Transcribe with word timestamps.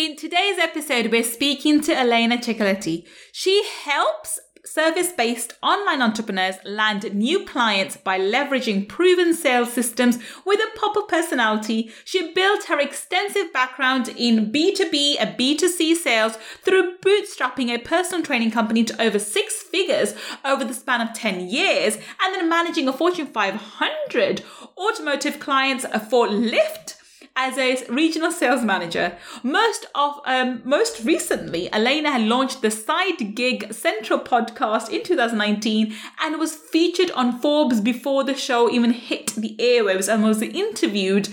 In 0.00 0.16
today's 0.16 0.58
episode, 0.58 1.12
we're 1.12 1.22
speaking 1.22 1.82
to 1.82 1.94
Elena 1.94 2.38
Ciccoletti. 2.38 3.06
She 3.32 3.62
helps 3.84 4.40
service 4.64 5.12
based 5.12 5.52
online 5.62 6.00
entrepreneurs 6.00 6.54
land 6.64 7.12
new 7.12 7.44
clients 7.44 7.98
by 7.98 8.18
leveraging 8.18 8.88
proven 8.88 9.34
sales 9.34 9.70
systems 9.70 10.18
with 10.46 10.58
a 10.58 10.78
pop 10.78 10.96
of 10.96 11.06
personality. 11.06 11.90
She 12.06 12.32
built 12.32 12.64
her 12.64 12.80
extensive 12.80 13.52
background 13.52 14.08
in 14.16 14.50
B2B 14.50 15.16
and 15.20 15.38
B2C 15.38 15.96
sales 15.96 16.38
through 16.62 16.96
bootstrapping 17.04 17.68
a 17.68 17.76
personal 17.76 18.24
training 18.24 18.52
company 18.52 18.84
to 18.84 19.02
over 19.02 19.18
six 19.18 19.62
figures 19.62 20.14
over 20.46 20.64
the 20.64 20.72
span 20.72 21.02
of 21.02 21.12
10 21.12 21.46
years 21.46 21.96
and 21.96 22.34
then 22.34 22.48
managing 22.48 22.88
a 22.88 22.92
Fortune 22.94 23.26
500 23.26 24.42
automotive 24.78 25.38
clients 25.38 25.84
for 26.08 26.26
Lyft 26.26 26.94
as 27.36 27.56
a 27.56 27.84
regional 27.92 28.30
sales 28.30 28.62
manager. 28.62 29.16
Most 29.42 29.86
of 29.94 30.20
um, 30.26 30.62
most 30.64 31.04
recently, 31.04 31.72
Elena 31.72 32.12
had 32.12 32.22
launched 32.22 32.62
the 32.62 32.70
Side 32.70 33.34
Gig 33.34 33.72
Central 33.72 34.18
podcast 34.18 34.90
in 34.90 35.02
2019 35.02 35.94
and 36.22 36.38
was 36.38 36.54
featured 36.54 37.10
on 37.12 37.38
Forbes 37.40 37.80
before 37.80 38.24
the 38.24 38.34
show 38.34 38.70
even 38.70 38.92
hit 38.92 39.28
the 39.28 39.56
airwaves 39.58 40.12
and 40.12 40.22
was 40.22 40.42
interviewed 40.42 41.28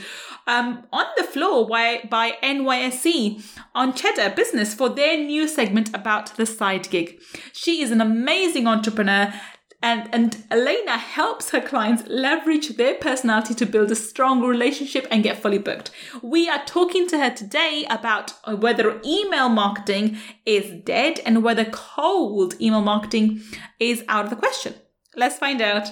um, 0.47 0.83
on 0.93 1.05
the 1.17 1.23
floor 1.23 1.67
by, 1.67 2.07
by 2.09 2.37
NYSE 2.41 3.43
on 3.75 3.93
Cheddar 3.93 4.33
Business 4.35 4.73
for 4.73 4.89
their 4.89 5.17
new 5.17 5.47
segment 5.47 5.93
about 5.93 6.35
the 6.37 6.45
side 6.45 6.89
gig. 6.89 7.21
She 7.51 7.81
is 7.81 7.91
an 7.91 8.01
amazing 8.01 8.65
entrepreneur 8.65 9.33
and, 9.81 10.09
and 10.11 10.43
Elena 10.49 10.97
helps 10.97 11.51
her 11.51 11.61
clients 11.61 12.03
leverage 12.07 12.69
their 12.77 12.95
personality 12.95 13.53
to 13.53 13.65
build 13.65 13.91
a 13.91 13.95
strong 13.95 14.41
relationship 14.41 15.07
and 15.11 15.23
get 15.23 15.41
fully 15.41 15.59
booked. 15.59 15.91
We 16.23 16.49
are 16.49 16.65
talking 16.65 17.07
to 17.09 17.19
her 17.19 17.29
today 17.29 17.85
about 17.89 18.33
whether 18.47 18.99
email 19.05 19.49
marketing 19.49 20.17
is 20.45 20.83
dead 20.83 21.19
and 21.25 21.43
whether 21.43 21.65
cold 21.65 22.59
email 22.59 22.81
marketing 22.81 23.41
is 23.79 24.03
out 24.07 24.25
of 24.25 24.31
the 24.31 24.35
question. 24.35 24.73
Let's 25.15 25.37
find 25.37 25.61
out. 25.61 25.91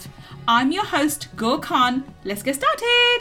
I'm 0.53 0.73
your 0.73 0.83
host, 0.83 1.29
Gul 1.37 1.59
Khan. 1.59 2.03
Let's 2.25 2.43
get 2.43 2.55
started. 2.55 3.19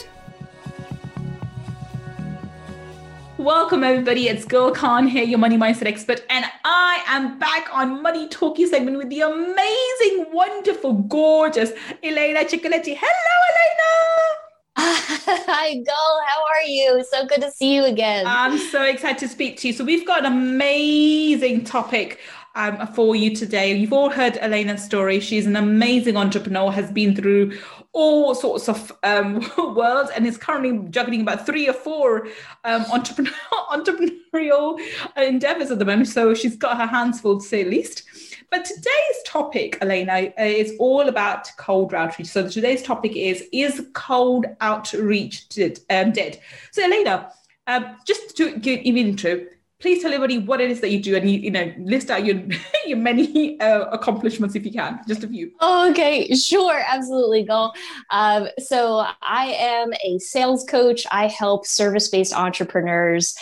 Welcome, 3.38 3.84
everybody. 3.84 4.26
It's 4.26 4.44
Gul 4.44 4.72
Khan 4.72 5.06
here, 5.06 5.22
your 5.22 5.38
money 5.38 5.56
mindset 5.56 5.86
expert, 5.86 6.24
and 6.28 6.44
I 6.64 7.04
am 7.06 7.38
back 7.38 7.68
on 7.72 8.02
Money 8.02 8.26
Talkie 8.26 8.66
segment 8.66 8.96
with 8.96 9.10
the 9.10 9.20
amazing, 9.20 10.26
wonderful, 10.32 10.92
gorgeous 10.92 11.70
Elena 12.02 12.40
Ciccoletti. 12.40 12.98
Hello, 13.00 13.36
Elena. 13.52 14.30
Hi, 15.46 15.74
Gul. 15.74 16.20
How 16.26 16.42
are 16.42 16.64
you? 16.66 17.04
So 17.12 17.26
good 17.26 17.42
to 17.42 17.50
see 17.52 17.76
you 17.76 17.84
again. 17.84 18.26
I'm 18.26 18.58
so 18.58 18.82
excited 18.82 19.18
to 19.18 19.28
speak 19.28 19.56
to 19.58 19.68
you. 19.68 19.72
So, 19.72 19.84
we've 19.84 20.04
got 20.04 20.26
an 20.26 20.32
amazing 20.32 21.62
topic 21.62 22.18
um, 22.54 22.86
for 22.88 23.14
you 23.14 23.34
today. 23.34 23.74
You've 23.74 23.92
all 23.92 24.10
heard 24.10 24.38
Elena's 24.40 24.84
story. 24.84 25.20
She's 25.20 25.46
an 25.46 25.56
amazing 25.56 26.16
entrepreneur, 26.16 26.70
has 26.70 26.90
been 26.90 27.14
through 27.14 27.58
all 27.92 28.34
sorts 28.34 28.68
of 28.68 28.92
um, 29.02 29.48
worlds, 29.74 30.10
and 30.10 30.26
is 30.26 30.36
currently 30.36 30.88
juggling 30.90 31.22
about 31.22 31.46
three 31.46 31.68
or 31.68 31.72
four 31.72 32.28
um, 32.64 32.84
entrepreneur, 32.92 33.32
entrepreneurial 33.70 34.80
endeavors 35.16 35.70
at 35.70 35.78
the 35.78 35.84
moment. 35.84 36.08
So 36.08 36.34
she's 36.34 36.56
got 36.56 36.76
her 36.76 36.86
hands 36.86 37.20
full, 37.20 37.40
to 37.40 37.46
say 37.46 37.64
the 37.64 37.70
least. 37.70 38.04
But 38.50 38.64
today's 38.64 39.22
topic, 39.24 39.78
Elena, 39.80 40.32
uh, 40.36 40.42
is 40.42 40.74
all 40.80 41.08
about 41.08 41.48
cold 41.56 41.94
outreach. 41.94 42.28
So 42.28 42.48
today's 42.48 42.82
topic 42.82 43.14
is 43.14 43.44
Is 43.52 43.86
cold 43.94 44.46
outreach 44.60 45.48
dead? 45.50 45.78
Um, 45.88 46.10
dead? 46.12 46.40
So, 46.72 46.84
Elena, 46.84 47.30
um, 47.68 47.96
just 48.04 48.36
to 48.38 48.58
give 48.58 48.84
you 48.84 48.92
an 48.92 48.98
intro, 48.98 49.46
please 49.80 50.02
tell 50.02 50.12
everybody 50.12 50.38
what 50.38 50.60
it 50.60 50.70
is 50.70 50.80
that 50.80 50.90
you 50.90 51.02
do 51.02 51.16
and 51.16 51.28
you, 51.30 51.38
you 51.38 51.50
know 51.50 51.72
list 51.78 52.10
out 52.10 52.24
your 52.24 52.40
your 52.86 52.98
many 52.98 53.58
uh, 53.60 53.86
accomplishments 53.86 54.54
if 54.54 54.64
you 54.64 54.72
can 54.72 55.00
just 55.08 55.24
a 55.24 55.28
few. 55.28 55.50
Okay 55.60 56.32
sure 56.34 56.82
absolutely 56.86 57.42
go 57.42 57.72
um, 58.10 58.48
so 58.58 59.06
i 59.22 59.46
am 59.46 59.92
a 60.04 60.18
sales 60.18 60.64
coach. 60.64 61.06
I 61.10 61.26
help 61.26 61.66
service-based 61.66 62.32
entrepreneurs 62.32 63.34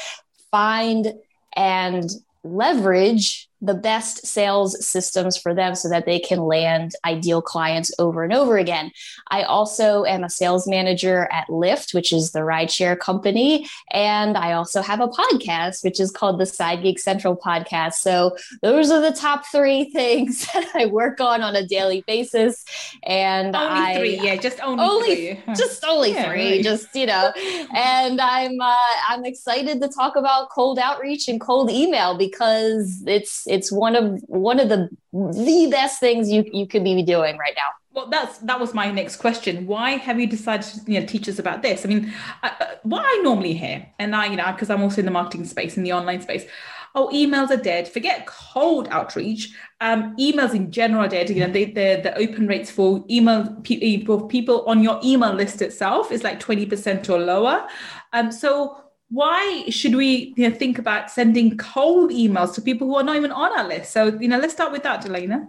find 0.50 1.12
and 1.54 2.08
leverage 2.44 3.47
the 3.60 3.74
best 3.74 4.24
sales 4.24 4.84
systems 4.84 5.36
for 5.36 5.52
them 5.52 5.74
so 5.74 5.88
that 5.88 6.06
they 6.06 6.20
can 6.20 6.38
land 6.38 6.92
ideal 7.04 7.42
clients 7.42 7.92
over 7.98 8.22
and 8.22 8.32
over 8.32 8.56
again. 8.56 8.92
I 9.28 9.42
also 9.42 10.04
am 10.04 10.22
a 10.22 10.30
sales 10.30 10.68
manager 10.68 11.28
at 11.32 11.48
Lyft, 11.48 11.92
which 11.92 12.12
is 12.12 12.30
the 12.30 12.40
rideshare 12.40 12.98
company. 12.98 13.68
And 13.92 14.36
I 14.36 14.52
also 14.52 14.80
have 14.80 15.00
a 15.00 15.08
podcast, 15.08 15.82
which 15.82 15.98
is 15.98 16.12
called 16.12 16.38
the 16.38 16.46
Side 16.46 16.82
Gig 16.82 17.00
Central 17.00 17.36
podcast. 17.36 17.94
So 17.94 18.36
those 18.62 18.92
are 18.92 19.00
the 19.00 19.16
top 19.16 19.44
three 19.46 19.84
things 19.92 20.46
that 20.52 20.70
I 20.74 20.86
work 20.86 21.20
on 21.20 21.42
on 21.42 21.56
a 21.56 21.66
daily 21.66 22.04
basis. 22.06 22.64
And 23.02 23.56
only 23.56 23.80
I, 23.80 23.96
three, 23.96 24.20
yeah, 24.20 24.36
just 24.36 24.60
only, 24.60 24.84
only 24.84 25.14
three. 25.14 25.42
just 25.56 25.84
only 25.84 26.12
yeah, 26.12 26.28
three, 26.30 26.50
right. 26.52 26.62
just, 26.62 26.94
you 26.94 27.06
know, 27.06 27.32
and 27.74 28.20
I'm, 28.20 28.60
uh, 28.60 28.76
I'm 29.08 29.24
excited 29.24 29.80
to 29.80 29.88
talk 29.88 30.14
about 30.14 30.50
cold 30.50 30.78
outreach 30.78 31.26
and 31.26 31.40
cold 31.40 31.70
email 31.70 32.16
because 32.16 33.02
it's, 33.04 33.47
it's 33.48 33.72
one 33.72 33.96
of 33.96 34.20
one 34.26 34.60
of 34.60 34.68
the 34.68 34.88
the 35.12 35.68
best 35.70 36.00
things 36.00 36.30
you 36.30 36.44
you 36.52 36.66
could 36.66 36.84
be 36.84 37.02
doing 37.02 37.36
right 37.38 37.54
now. 37.56 37.70
Well 37.92 38.08
that's 38.08 38.38
that 38.38 38.60
was 38.60 38.74
my 38.74 38.90
next 38.90 39.16
question. 39.16 39.66
Why 39.66 39.92
have 39.92 40.20
you 40.20 40.26
decided 40.26 40.66
to 40.66 40.92
you 40.92 41.00
know 41.00 41.06
teach 41.06 41.28
us 41.28 41.38
about 41.38 41.62
this? 41.62 41.84
I 41.84 41.88
mean 41.88 42.12
uh, 42.42 42.50
what 42.82 43.04
i 43.04 43.20
normally 43.22 43.54
hear 43.54 43.86
and 43.98 44.14
i 44.14 44.26
you 44.26 44.36
know 44.36 44.50
because 44.52 44.70
i'm 44.70 44.82
also 44.82 45.00
in 45.00 45.04
the 45.04 45.10
marketing 45.10 45.46
space 45.46 45.76
in 45.76 45.82
the 45.82 45.92
online 45.92 46.20
space 46.20 46.46
oh 46.94 47.10
emails 47.12 47.50
are 47.50 47.56
dead 47.56 47.88
forget 47.88 48.26
cold 48.26 48.88
outreach. 48.90 49.52
Um, 49.80 50.16
emails 50.16 50.54
in 50.54 50.72
general 50.72 51.04
are 51.04 51.08
dead 51.08 51.30
you 51.30 51.40
know 51.40 51.52
they, 51.52 51.66
the, 51.66 52.00
the 52.02 52.16
open 52.18 52.46
rates 52.46 52.70
for 52.70 53.04
email 53.10 53.48
people 53.62 54.26
people 54.26 54.64
on 54.66 54.82
your 54.82 54.98
email 55.04 55.32
list 55.32 55.62
itself 55.62 56.10
is 56.10 56.24
like 56.24 56.40
20% 56.40 57.08
or 57.08 57.18
lower. 57.18 57.66
Um, 58.12 58.32
so 58.32 58.87
why 59.10 59.64
should 59.70 59.94
we 59.94 60.34
you 60.36 60.48
know, 60.48 60.54
think 60.54 60.78
about 60.78 61.10
sending 61.10 61.56
cold 61.56 62.10
emails 62.10 62.54
to 62.54 62.62
people 62.62 62.86
who 62.86 62.96
are 62.96 63.02
not 63.02 63.16
even 63.16 63.30
on 63.32 63.58
our 63.58 63.66
list? 63.66 63.92
So, 63.92 64.18
you 64.20 64.28
know, 64.28 64.38
let's 64.38 64.52
start 64.52 64.72
with 64.72 64.82
that, 64.82 65.04
Elena. 65.06 65.48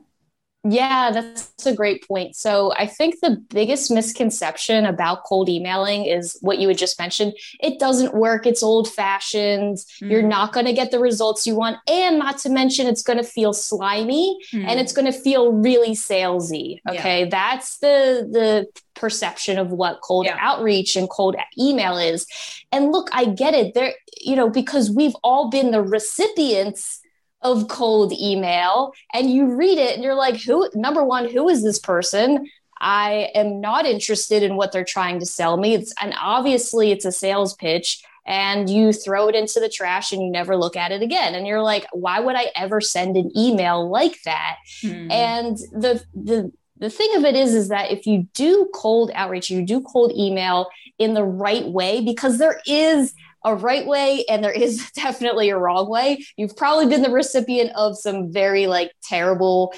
Yeah, 0.66 1.12
that's 1.12 1.66
a 1.66 1.74
great 1.74 2.06
point. 2.06 2.36
So, 2.36 2.74
I 2.76 2.86
think 2.86 3.22
the 3.22 3.38
biggest 3.50 3.90
misconception 3.90 4.86
about 4.86 5.24
cold 5.24 5.48
emailing 5.48 6.06
is 6.06 6.38
what 6.42 6.60
you 6.60 6.68
had 6.68 6.78
just 6.78 7.00
mentioned. 7.00 7.34
It 7.62 7.80
doesn't 7.80 8.14
work. 8.14 8.46
It's 8.46 8.62
old 8.62 8.92
fashioned. 8.92 9.78
Mm. 10.02 10.12
You're 10.12 10.22
not 10.22 10.52
going 10.52 10.66
to 10.66 10.74
get 10.74 10.92
the 10.92 11.00
results 11.00 11.48
you 11.48 11.56
want. 11.56 11.78
And 11.88 12.20
not 12.20 12.40
to 12.40 12.50
mention, 12.50 12.88
it's 12.88 13.02
going 13.02 13.20
to 13.20 13.24
feel 13.24 13.54
slimy 13.54 14.38
mm. 14.54 14.66
and 14.66 14.82
it's 14.82 14.92
going 14.92 15.10
to 15.10 15.18
feel 15.18 15.54
really 15.54 15.92
salesy. 15.92 16.82
Okay. 16.90 17.22
Yeah. 17.22 17.30
That's 17.30 17.78
the, 17.78 18.28
the 18.30 18.68
perception 18.96 19.58
of 19.58 19.72
what 19.72 20.02
cold 20.02 20.26
yeah. 20.26 20.38
outreach 20.42 20.98
and 20.98 21.10
cold 21.10 21.38
email 21.58 21.98
is. 21.98 22.28
And 22.74 22.92
look, 22.92 23.08
I 23.14 23.26
get 23.26 23.54
it. 23.54 23.74
There, 23.76 23.94
you 24.20 24.36
know, 24.36 24.50
because 24.50 24.92
we've 24.92 25.16
all 25.24 25.50
been 25.50 25.72
the 25.72 25.82
recipients 25.82 27.00
of 27.42 27.68
cold 27.68 28.12
email 28.14 28.94
and 29.14 29.32
you 29.32 29.56
read 29.56 29.78
it 29.78 29.96
and 29.96 30.04
you're 30.04 30.16
like, 30.16 30.42
who, 30.42 30.70
number 30.74 31.04
one, 31.04 31.30
who 31.30 31.48
is 31.48 31.64
this 31.64 31.80
person? 31.80 32.50
I 32.82 33.30
am 33.36 33.62
not 33.62 33.86
interested 33.86 34.44
in 34.44 34.56
what 34.56 34.72
they're 34.72 34.86
trying 34.86 35.20
to 35.20 35.26
sell 35.26 35.58
me. 35.58 35.74
It's, 35.74 35.94
and 36.02 36.14
obviously 36.20 36.92
it's 36.92 37.06
a 37.06 37.12
sales 37.12 37.56
pitch 37.56 38.04
and 38.26 38.70
you 38.70 38.94
throw 38.94 39.28
it 39.28 39.36
into 39.36 39.60
the 39.60 39.70
trash 39.70 40.12
and 40.12 40.22
you 40.22 40.32
never 40.32 40.56
look 40.56 40.76
at 40.76 40.92
it 40.92 41.02
again. 41.02 41.34
And 41.34 41.48
you're 41.48 41.64
like, 41.64 41.86
why 41.92 42.20
would 42.20 42.36
I 42.36 42.52
ever 42.56 42.80
send 42.80 43.18
an 43.18 43.32
email 43.38 43.90
like 43.90 44.22
that? 44.24 44.58
Hmm. 44.82 45.12
And 45.12 45.58
the, 45.58 46.04
the, 46.14 46.52
the 46.78 46.90
thing 46.90 47.16
of 47.16 47.26
it 47.26 47.36
is 47.36 47.54
is 47.54 47.70
that 47.70 47.92
if 47.92 48.06
you 48.06 48.28
do 48.34 48.70
cold 48.74 49.12
outreach 49.14 49.50
you 49.50 49.66
do 49.66 49.82
cold 49.82 50.14
email 50.18 50.70
in 50.98 51.14
the 51.14 51.24
right 51.24 51.66
way 51.66 52.02
because 52.02 52.38
there 52.38 52.62
is 52.66 53.14
a 53.44 53.56
right 53.56 53.86
way 53.86 54.26
and 54.30 54.44
there 54.44 54.52
is 54.52 54.90
definitely 54.96 55.50
a 55.50 55.58
wrong 55.58 55.90
way. 55.90 56.26
You've 56.38 56.56
probably 56.56 56.88
been 56.88 57.02
the 57.02 57.10
recipient 57.10 57.72
of 57.76 57.98
some 57.98 58.32
very 58.32 58.68
like 58.68 58.92
terrible, 59.04 59.74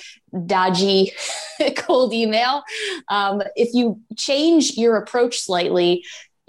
dodgy 0.45 1.11
cold 1.75 2.13
email. 2.13 2.63
Um, 3.09 3.41
if 3.55 3.73
you 3.73 3.99
change 4.17 4.77
your 4.77 4.97
approach 4.97 5.39
slightly, 5.39 6.03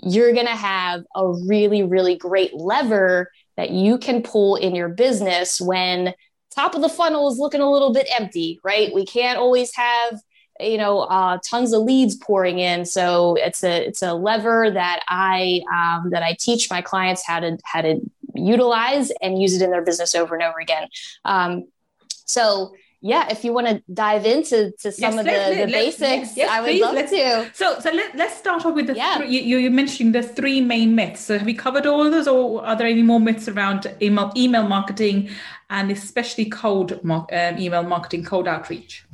you're 0.05 0.33
going 0.33 0.47
to 0.47 0.57
have 0.57 1.05
a 1.15 1.29
really, 1.47 1.83
really 1.83 2.17
great 2.17 2.55
lever 2.55 3.31
that 3.57 3.71
you 3.71 3.99
can 3.99 4.23
pull 4.23 4.57
in 4.57 4.75
your 4.75 4.89
business 4.89 5.61
when 5.61 6.15
top 6.55 6.75
of 6.75 6.83
the 6.83 6.89
funnel 6.89 7.31
is 7.31 7.39
looking 7.39 7.61
a 7.61 7.71
little 7.71 7.93
bit 7.93 8.09
empty, 8.19 8.59
right? 8.65 8.93
We 8.95 9.07
can't 9.07 9.39
always 9.39 9.75
have 9.75 10.21
you 10.63 10.79
know 10.79 11.01
uh, 11.01 11.39
tons 11.45 11.73
of 11.73 11.83
leads 11.83 12.15
pouring 12.17 12.59
in 12.59 12.85
so 12.85 13.37
it's 13.37 13.63
a 13.65 13.87
it's 13.87 14.03
a 14.03 14.15
lever 14.15 14.71
that 14.71 15.01
i 15.09 15.61
um, 15.73 16.11
that 16.11 16.23
i 16.23 16.37
teach 16.39 16.71
my 16.71 16.81
clients 16.81 17.27
how 17.27 17.41
to 17.41 17.59
how 17.65 17.81
to 17.81 18.01
utilize 18.35 19.11
and 19.21 19.41
use 19.41 19.55
it 19.55 19.63
in 19.63 19.71
their 19.71 19.83
business 19.83 20.15
over 20.15 20.35
and 20.35 20.43
over 20.43 20.59
again 20.59 20.89
um, 21.25 21.67
so 22.09 22.73
yeah, 23.05 23.29
if 23.31 23.45
you 23.45 23.53
want 23.53 23.67
to 23.67 23.83
dive 23.93 24.25
into 24.25 24.73
to 24.79 24.93
some 24.93 25.15
yes, 25.15 25.21
of 25.21 25.27
let, 25.27 25.51
the, 25.51 25.57
let, 25.57 25.73
basics, 25.73 26.37
yes, 26.37 26.49
I 26.49 26.61
would 26.61 26.69
please, 26.69 26.81
love 26.81 26.95
to. 26.95 27.51
So, 27.53 27.81
so 27.81 27.91
let, 27.91 28.17
let's 28.17 28.37
start 28.37 28.65
off 28.65 28.77
with 28.77 28.87
the 28.87 28.95
yeah. 28.95 29.17
three, 29.17 29.29
you, 29.29 29.59
you're 29.59 29.73
mentioning 29.73 30.13
the 30.13 30.23
three 30.23 30.61
main 30.61 30.95
myths. 30.95 31.21
So, 31.23 31.37
have 31.37 31.45
we 31.45 31.53
covered 31.53 31.85
all 31.85 32.09
those, 32.09 32.29
or 32.29 32.65
are 32.65 32.77
there 32.77 32.87
any 32.87 33.03
more 33.03 33.19
myths 33.19 33.49
around 33.49 33.93
email 34.01 34.33
email 34.37 34.69
marketing 34.69 35.31
and 35.69 35.91
especially 35.91 36.45
cold 36.45 36.93
um, 36.93 37.27
email 37.33 37.83
marketing, 37.83 38.25
cold 38.25 38.47
outreach? 38.47 39.05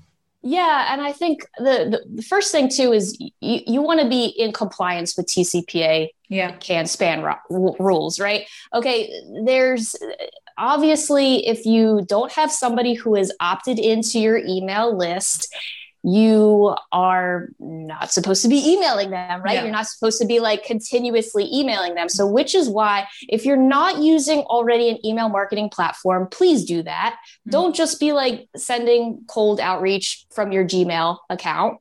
Yeah, 0.48 0.90
and 0.90 1.02
I 1.02 1.12
think 1.12 1.46
the, 1.58 1.90
the, 1.90 2.02
the 2.16 2.22
first 2.22 2.52
thing 2.52 2.70
too 2.70 2.94
is 2.94 3.20
you, 3.20 3.30
you 3.40 3.82
want 3.82 4.00
to 4.00 4.08
be 4.08 4.24
in 4.24 4.52
compliance 4.52 5.14
with 5.14 5.26
TCPA 5.26 6.08
yeah. 6.30 6.52
CAN-SPAM 6.52 7.22
ru- 7.50 7.76
rules, 7.78 8.18
right? 8.18 8.46
Okay, 8.72 9.12
there's 9.44 9.94
obviously 10.56 11.46
if 11.46 11.66
you 11.66 12.02
don't 12.08 12.32
have 12.32 12.50
somebody 12.50 12.94
who 12.94 13.14
is 13.14 13.30
opted 13.40 13.78
into 13.78 14.18
your 14.18 14.38
email 14.38 14.96
list 14.96 15.54
you 16.04 16.74
are 16.92 17.48
not 17.58 18.12
supposed 18.12 18.42
to 18.42 18.48
be 18.48 18.72
emailing 18.72 19.10
them, 19.10 19.42
right? 19.42 19.54
Yeah. 19.54 19.62
You're 19.64 19.72
not 19.72 19.86
supposed 19.86 20.20
to 20.20 20.26
be 20.26 20.40
like 20.40 20.64
continuously 20.64 21.48
emailing 21.52 21.94
them. 21.94 22.08
So, 22.08 22.26
which 22.26 22.54
is 22.54 22.68
why 22.68 23.08
if 23.28 23.44
you're 23.44 23.56
not 23.56 23.98
using 23.98 24.40
already 24.40 24.88
an 24.90 25.04
email 25.04 25.28
marketing 25.28 25.70
platform, 25.70 26.28
please 26.30 26.64
do 26.64 26.82
that. 26.82 27.16
Mm-hmm. 27.16 27.50
Don't 27.50 27.74
just 27.74 27.98
be 27.98 28.12
like 28.12 28.48
sending 28.56 29.22
cold 29.26 29.60
outreach 29.60 30.24
from 30.30 30.52
your 30.52 30.64
Gmail 30.64 31.18
account 31.30 31.78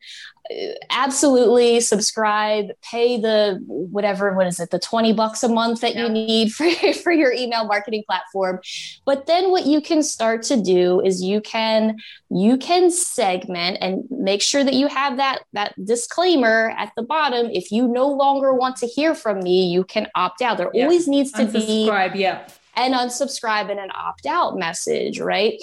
absolutely 0.90 1.80
subscribe 1.80 2.68
pay 2.82 3.20
the 3.20 3.60
whatever 3.68 4.34
what 4.34 4.48
is 4.48 4.60
it 4.60 4.70
the 4.70 4.80
20 4.80 5.14
bucks 5.14 5.44
a 5.44 5.50
month 5.50 5.82
that 5.82 5.96
yeah. 5.96 6.04
you 6.04 6.10
need 6.10 6.52
for, 6.52 6.70
for 7.04 7.12
your 7.12 7.32
email 7.32 7.66
marketing 7.66 8.04
platform 8.08 8.60
but 9.06 9.26
then 9.26 9.52
what 9.52 9.66
you 9.66 9.82
can 9.82 10.02
start 10.02 10.44
to 10.44 10.62
do 10.62 11.02
is 11.02 11.22
you 11.22 11.42
can 11.42 11.98
you 12.30 12.58
can 12.58 12.90
segment 12.90 13.78
and 13.82 14.04
make 14.10 14.42
sure 14.42 14.64
that 14.64 14.74
you 14.74 14.88
have 14.88 15.18
that 15.18 15.40
that 15.54 15.74
disclaimer 15.84 16.74
at 16.78 16.92
the 16.96 17.04
bottom 17.04 17.48
if 17.52 17.72
you 17.72 17.88
no 17.88 18.08
longer 18.08 18.54
want 18.54 18.76
to 18.76 18.88
hear 18.88 19.14
from 19.14 19.40
me 19.40 19.68
you 19.68 19.84
can 19.84 20.08
opt 20.16 20.42
out 20.42 20.58
there 20.58 20.70
yeah. 20.74 20.84
always 20.84 21.08
needs 21.08 21.32
to 21.32 21.46
be 21.46 21.90
yeah 22.16 22.48
and 22.78 22.94
unsubscribe 22.94 23.70
and 23.72 23.80
an 23.80 23.90
opt 23.94 24.26
out 24.26 24.58
message, 24.58 25.20
right? 25.20 25.62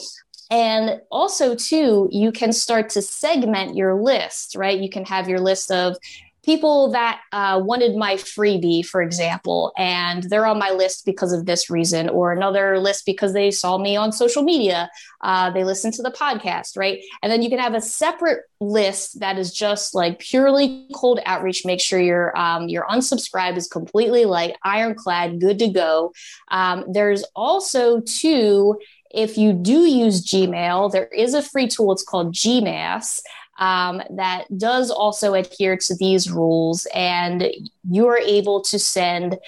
And 0.54 1.00
also, 1.10 1.56
too, 1.56 2.08
you 2.12 2.30
can 2.30 2.52
start 2.52 2.88
to 2.90 3.02
segment 3.02 3.74
your 3.74 4.00
list, 4.00 4.54
right? 4.54 4.78
You 4.78 4.88
can 4.88 5.04
have 5.04 5.28
your 5.28 5.40
list 5.40 5.72
of 5.72 5.96
people 6.44 6.92
that 6.92 7.22
uh, 7.32 7.60
wanted 7.60 7.96
my 7.96 8.14
freebie, 8.14 8.86
for 8.86 9.02
example, 9.02 9.72
and 9.76 10.22
they're 10.24 10.46
on 10.46 10.60
my 10.60 10.70
list 10.70 11.04
because 11.04 11.32
of 11.32 11.46
this 11.46 11.70
reason, 11.70 12.08
or 12.08 12.30
another 12.30 12.78
list 12.78 13.04
because 13.04 13.32
they 13.32 13.50
saw 13.50 13.78
me 13.78 13.96
on 13.96 14.12
social 14.12 14.44
media, 14.44 14.88
uh, 15.22 15.50
they 15.50 15.64
listened 15.64 15.94
to 15.94 16.02
the 16.02 16.12
podcast, 16.12 16.76
right? 16.76 17.00
And 17.20 17.32
then 17.32 17.42
you 17.42 17.50
can 17.50 17.58
have 17.58 17.74
a 17.74 17.80
separate 17.80 18.44
list 18.60 19.18
that 19.18 19.36
is 19.38 19.52
just 19.52 19.92
like 19.92 20.20
purely 20.20 20.86
cold 20.94 21.18
outreach. 21.26 21.66
Make 21.66 21.80
sure 21.80 21.98
your 21.98 22.38
um, 22.38 22.68
your 22.68 22.84
unsubscribe 22.84 23.56
is 23.56 23.66
completely 23.66 24.24
like 24.24 24.54
ironclad, 24.62 25.40
good 25.40 25.58
to 25.58 25.68
go. 25.68 26.12
Um, 26.48 26.84
there's 26.92 27.24
also 27.34 28.02
two 28.02 28.78
if 29.14 29.38
you 29.38 29.52
do 29.52 29.86
use 29.86 30.24
Gmail, 30.26 30.92
there 30.92 31.06
is 31.06 31.34
a 31.34 31.42
free 31.42 31.68
tool. 31.68 31.92
It's 31.92 32.02
called 32.02 32.34
Gmass. 32.34 33.20
Um, 33.58 34.02
that 34.10 34.46
does 34.58 34.90
also 34.90 35.34
adhere 35.34 35.76
to 35.76 35.94
these 35.94 36.30
rules, 36.30 36.86
and 36.92 37.48
you 37.88 38.08
are 38.08 38.18
able 38.18 38.60
to 38.62 38.78
send 38.80 39.38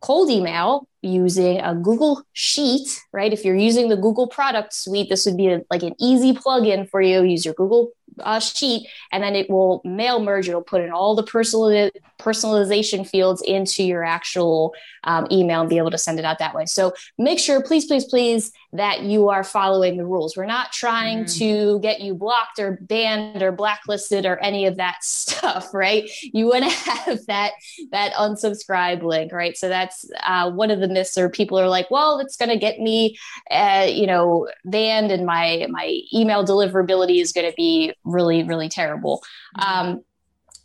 cold 0.00 0.28
email 0.28 0.88
using 1.02 1.60
a 1.60 1.74
Google 1.74 2.24
Sheet, 2.32 3.00
right? 3.12 3.32
If 3.32 3.44
you're 3.44 3.54
using 3.56 3.88
the 3.88 3.96
Google 3.96 4.26
product 4.26 4.74
suite, 4.74 5.08
this 5.08 5.24
would 5.26 5.36
be 5.36 5.48
a, 5.48 5.62
like 5.70 5.84
an 5.84 5.94
easy 6.00 6.32
plugin 6.32 6.90
for 6.90 7.00
you. 7.00 7.22
Use 7.22 7.44
your 7.44 7.54
Google 7.54 7.92
uh, 8.20 8.40
sheet, 8.40 8.88
and 9.12 9.22
then 9.22 9.34
it 9.34 9.50
will 9.50 9.80
mail 9.84 10.20
merge. 10.20 10.48
It'll 10.48 10.62
put 10.62 10.82
in 10.82 10.90
all 10.90 11.14
the 11.14 11.22
personal 11.22 11.90
personalization 12.18 13.08
fields 13.08 13.42
into 13.42 13.82
your 13.84 14.04
actual 14.04 14.74
um, 15.04 15.26
email 15.30 15.60
and 15.60 15.70
be 15.70 15.78
able 15.78 15.90
to 15.90 15.98
send 15.98 16.18
it 16.18 16.24
out 16.24 16.38
that 16.38 16.54
way. 16.54 16.66
So 16.66 16.92
make 17.16 17.38
sure, 17.38 17.62
please, 17.62 17.86
please, 17.86 18.04
please, 18.04 18.52
that 18.72 19.02
you 19.02 19.28
are 19.30 19.44
following 19.44 19.96
the 19.96 20.04
rules. 20.04 20.36
We're 20.36 20.44
not 20.44 20.72
trying 20.72 21.24
mm. 21.24 21.38
to 21.38 21.80
get 21.80 22.00
you 22.00 22.14
blocked 22.14 22.58
or 22.58 22.78
banned 22.82 23.42
or 23.42 23.52
blacklisted 23.52 24.26
or 24.26 24.38
any 24.38 24.66
of 24.66 24.76
that 24.76 24.98
stuff, 25.02 25.72
right? 25.72 26.08
You 26.22 26.46
want 26.46 26.64
to 26.64 26.70
have 26.70 27.24
that 27.26 27.52
that 27.92 28.12
unsubscribe 28.14 29.02
link, 29.02 29.32
right? 29.32 29.56
So 29.56 29.68
that's 29.68 30.08
uh, 30.26 30.50
one 30.50 30.70
of 30.70 30.80
the 30.80 30.88
myths. 30.88 31.16
Or 31.16 31.30
people 31.30 31.58
are 31.58 31.68
like, 31.68 31.90
well, 31.90 32.18
it's 32.18 32.36
going 32.36 32.50
to 32.50 32.58
get 32.58 32.78
me, 32.78 33.16
uh, 33.50 33.86
you 33.88 34.06
know, 34.06 34.48
banned, 34.64 35.10
and 35.10 35.24
my 35.24 35.66
my 35.70 36.00
email 36.12 36.44
deliverability 36.44 37.20
is 37.20 37.32
going 37.32 37.48
to 37.48 37.54
be 37.56 37.94
really, 38.10 38.42
really 38.42 38.68
terrible. 38.68 39.22
Mm-hmm. 39.56 39.88
Um, 39.88 40.04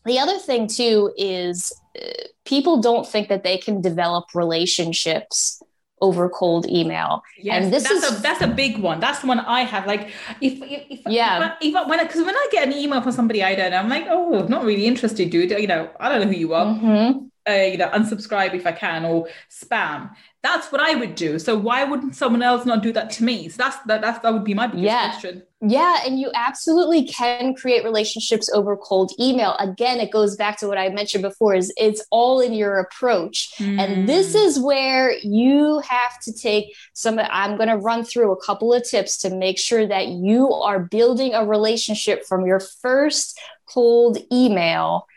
the 0.06 0.20
other 0.20 0.38
thing 0.38 0.68
too 0.68 1.14
is 1.18 1.72
uh, 2.00 2.08
people 2.46 2.82
don't 2.82 3.08
think 3.08 3.30
that 3.30 3.44
they 3.44 3.58
can 3.58 3.82
develop 3.82 4.36
relationships 4.36 5.62
over 6.02 6.28
cold 6.28 6.68
email. 6.68 7.24
Yes, 7.38 7.64
and 7.64 7.74
this 7.74 7.84
that's 7.84 8.04
is 8.04 8.20
a, 8.20 8.22
that's 8.22 8.42
a 8.42 8.48
big 8.48 8.78
one. 8.78 9.00
That's 9.00 9.20
the 9.20 9.28
one 9.28 9.40
I 9.40 9.62
have. 9.62 9.88
Like 9.88 10.10
if 10.42 10.62
if, 10.62 10.84
if 10.90 11.00
yeah, 11.08 11.56
if, 11.62 11.76
I, 11.76 11.88
when 11.88 12.06
because 12.06 12.26
when 12.26 12.36
I 12.36 12.48
get 12.52 12.68
an 12.68 12.74
email 12.74 13.02
from 13.02 13.14
somebody 13.14 13.42
I 13.42 13.56
don't 13.56 13.72
know, 13.72 13.78
I'm 13.78 13.90
like, 13.90 14.08
oh, 14.10 14.46
not 14.50 14.66
really 14.66 14.86
interested, 14.86 15.30
dude. 15.30 15.52
You 15.52 15.68
know, 15.68 15.90
I 16.00 16.10
don't 16.10 16.22
know 16.22 16.28
who 16.28 16.40
you 16.40 16.54
are. 16.54 16.66
Mm-hmm. 16.66 17.20
Uh, 17.46 17.54
you 17.54 17.78
know, 17.78 17.90
unsubscribe 17.90 18.54
if 18.54 18.66
I 18.66 18.72
can 18.72 19.04
or 19.06 19.28
spam. 19.50 20.12
That's 20.42 20.72
what 20.72 20.82
I 20.82 20.96
would 20.96 21.16
do. 21.16 21.40
So 21.40 21.58
why 21.58 21.84
wouldn't 21.84 22.16
someone 22.16 22.42
else 22.42 22.66
not 22.66 22.84
do 22.84 22.92
that 22.94 23.10
to 23.12 23.24
me? 23.24 23.50
So 23.50 23.64
that's 23.64 23.78
that 23.88 24.02
that's, 24.02 24.20
that 24.20 24.34
would 24.34 24.44
be 24.44 24.54
my 24.54 24.68
biggest 24.68 24.86
yeah. 24.86 25.10
question. 25.12 25.44
Yeah, 25.66 26.02
and 26.06 26.20
you 26.20 26.30
absolutely 26.36 27.08
can 27.08 27.56
create 27.56 27.86
relationships 27.86 28.50
over 28.54 28.76
cold 28.76 29.14
email. 29.18 29.56
Again, 29.60 30.02
it 30.02 30.12
goes 30.12 30.36
back 30.36 30.58
to 30.60 30.68
what 30.68 30.78
I 30.78 30.90
mentioned 30.90 31.22
before 31.22 31.56
is 31.56 31.72
it's 31.78 32.06
all 32.12 32.42
in 32.42 32.52
your 32.52 32.80
approach. 32.80 33.54
Mm. 33.60 33.80
And 33.80 34.10
this 34.10 34.36
is 34.36 34.60
where 34.60 35.14
you 35.24 35.80
have 35.80 36.20
to 36.24 36.34
take 36.34 36.76
some 36.92 37.18
I'm 37.18 37.56
going 37.56 37.70
to 37.70 37.78
run 37.78 38.04
through 38.04 38.34
a 38.34 38.46
couple 38.46 38.74
of 38.74 38.84
tips 38.84 39.18
to 39.20 39.34
make 39.34 39.58
sure 39.58 39.88
that 39.88 40.08
you 40.08 40.52
are 40.52 40.80
building 40.80 41.34
a 41.34 41.46
relationship 41.46 42.26
from 42.26 42.46
your 42.46 42.60
first 42.60 43.40
cold 43.66 44.18
email 44.34 45.08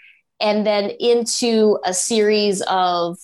and 0.41 0.65
then 0.65 0.91
into 1.01 1.81
a 1.85 1.93
series 1.93 2.63
of 2.69 3.19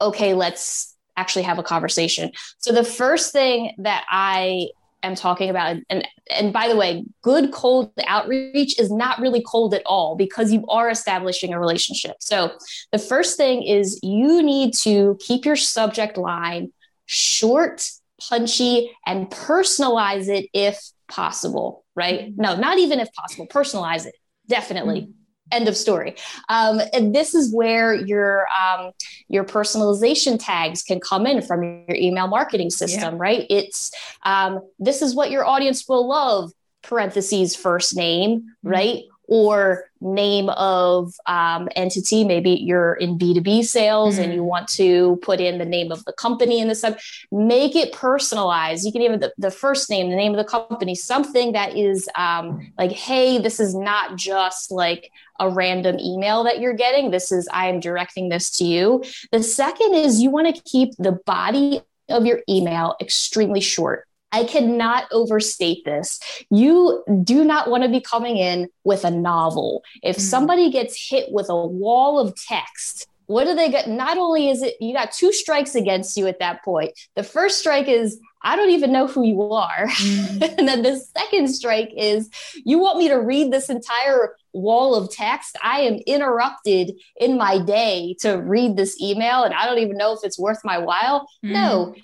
okay, 0.00 0.34
let's 0.34 0.96
actually 1.16 1.44
have 1.44 1.60
a 1.60 1.62
conversation. 1.62 2.32
So 2.58 2.72
the 2.72 2.84
first 2.84 3.32
thing 3.32 3.72
that 3.78 4.04
I 4.10 4.70
am 5.06 5.14
talking 5.14 5.50
about 5.50 5.76
and 5.88 6.06
and 6.30 6.52
by 6.52 6.68
the 6.68 6.76
way, 6.76 7.04
good 7.22 7.52
cold 7.52 7.92
outreach 8.06 8.78
is 8.78 8.90
not 8.90 9.20
really 9.20 9.42
cold 9.42 9.74
at 9.74 9.82
all 9.86 10.16
because 10.16 10.52
you 10.52 10.64
are 10.68 10.90
establishing 10.90 11.52
a 11.52 11.60
relationship. 11.60 12.16
So 12.20 12.52
the 12.92 12.98
first 12.98 13.36
thing 13.36 13.62
is 13.62 14.00
you 14.02 14.42
need 14.42 14.74
to 14.78 15.16
keep 15.20 15.44
your 15.44 15.56
subject 15.56 16.16
line 16.16 16.72
short, 17.06 17.88
punchy 18.28 18.90
and 19.06 19.30
personalize 19.30 20.28
it 20.28 20.48
if 20.52 20.80
possible, 21.08 21.84
right? 21.94 22.32
No, 22.36 22.56
not 22.56 22.78
even 22.78 22.98
if 22.98 23.12
possible, 23.12 23.46
personalize 23.46 24.06
it. 24.06 24.14
Definitely. 24.48 25.02
Mm-hmm 25.02 25.22
end 25.52 25.68
of 25.68 25.76
story 25.76 26.14
um, 26.48 26.80
and 26.92 27.14
this 27.14 27.34
is 27.34 27.54
where 27.54 27.94
your 27.94 28.46
um, 28.58 28.90
your 29.28 29.44
personalization 29.44 30.38
tags 30.40 30.82
can 30.82 31.00
come 31.00 31.26
in 31.26 31.40
from 31.40 31.62
your 31.62 31.96
email 31.96 32.26
marketing 32.26 32.70
system 32.70 33.14
yeah. 33.14 33.20
right 33.20 33.46
it's 33.48 33.90
um, 34.24 34.60
this 34.78 35.02
is 35.02 35.14
what 35.14 35.30
your 35.30 35.46
audience 35.46 35.88
will 35.88 36.08
love 36.08 36.50
parentheses 36.82 37.54
first 37.56 37.96
name 37.96 38.40
mm-hmm. 38.40 38.68
right 38.68 39.02
or 39.28 39.90
name 40.00 40.48
of 40.50 41.14
um, 41.26 41.68
entity. 41.74 42.24
Maybe 42.24 42.50
you're 42.50 42.94
in 42.94 43.18
B2B 43.18 43.64
sales 43.64 44.14
mm-hmm. 44.14 44.24
and 44.24 44.32
you 44.32 44.40
mm-hmm. 44.40 44.48
want 44.48 44.68
to 44.68 45.18
put 45.22 45.40
in 45.40 45.58
the 45.58 45.64
name 45.64 45.90
of 45.90 46.04
the 46.04 46.12
company 46.12 46.60
in 46.60 46.68
the 46.68 46.74
sub. 46.74 46.98
Make 47.30 47.74
it 47.74 47.92
personalized. 47.92 48.84
You 48.84 48.92
can 48.92 49.02
even 49.02 49.20
the, 49.20 49.32
the 49.38 49.50
first 49.50 49.90
name, 49.90 50.10
the 50.10 50.16
name 50.16 50.32
of 50.32 50.38
the 50.38 50.50
company, 50.50 50.94
something 50.94 51.52
that 51.52 51.76
is 51.76 52.08
um, 52.14 52.72
like, 52.78 52.92
hey, 52.92 53.38
this 53.38 53.58
is 53.58 53.74
not 53.74 54.16
just 54.16 54.70
like 54.70 55.10
a 55.40 55.48
random 55.48 55.98
email 55.98 56.44
that 56.44 56.60
you're 56.60 56.74
getting. 56.74 57.10
This 57.10 57.32
is, 57.32 57.48
I 57.52 57.68
am 57.68 57.80
directing 57.80 58.28
this 58.28 58.50
to 58.58 58.64
you. 58.64 59.04
The 59.32 59.42
second 59.42 59.94
is 59.94 60.20
you 60.20 60.30
want 60.30 60.54
to 60.54 60.62
keep 60.62 60.94
the 60.98 61.12
body 61.12 61.80
of 62.08 62.26
your 62.26 62.40
email 62.48 62.96
extremely 63.00 63.60
short. 63.60 64.06
I 64.36 64.44
cannot 64.44 65.04
overstate 65.12 65.86
this. 65.86 66.20
You 66.50 67.02
do 67.24 67.42
not 67.42 67.70
want 67.70 67.84
to 67.84 67.88
be 67.88 68.02
coming 68.02 68.36
in 68.36 68.68
with 68.84 69.02
a 69.04 69.10
novel. 69.10 69.82
If 70.02 70.16
mm. 70.16 70.20
somebody 70.20 70.70
gets 70.70 71.08
hit 71.08 71.32
with 71.32 71.48
a 71.48 71.66
wall 71.66 72.18
of 72.20 72.34
text, 72.36 73.08
what 73.26 73.44
do 73.44 73.54
they 73.54 73.70
get? 73.70 73.88
Not 73.88 74.18
only 74.18 74.50
is 74.50 74.62
it 74.62 74.74
you 74.78 74.92
got 74.92 75.10
two 75.10 75.32
strikes 75.32 75.74
against 75.74 76.18
you 76.18 76.26
at 76.26 76.38
that 76.40 76.62
point. 76.62 76.92
The 77.14 77.22
first 77.22 77.58
strike 77.58 77.88
is 77.88 78.20
I 78.42 78.56
don't 78.56 78.70
even 78.70 78.92
know 78.92 79.06
who 79.06 79.24
you 79.24 79.42
are. 79.42 79.86
Mm. 79.96 80.58
and 80.58 80.68
then 80.68 80.82
the 80.82 81.00
second 81.16 81.48
strike 81.48 81.90
is 81.96 82.28
you 82.64 82.78
want 82.78 82.98
me 82.98 83.08
to 83.08 83.14
read 83.14 83.50
this 83.50 83.70
entire 83.70 84.36
wall 84.52 84.94
of 84.94 85.10
text. 85.10 85.56
I 85.62 85.80
am 85.80 85.94
interrupted 86.06 86.92
in 87.18 87.38
my 87.38 87.58
day 87.58 88.16
to 88.20 88.34
read 88.34 88.76
this 88.76 89.00
email 89.00 89.44
and 89.44 89.54
I 89.54 89.64
don't 89.66 89.78
even 89.78 89.96
know 89.96 90.12
if 90.12 90.20
it's 90.22 90.38
worth 90.38 90.60
my 90.62 90.78
while. 90.78 91.26
Mm. 91.44 91.52
No, 91.52 91.94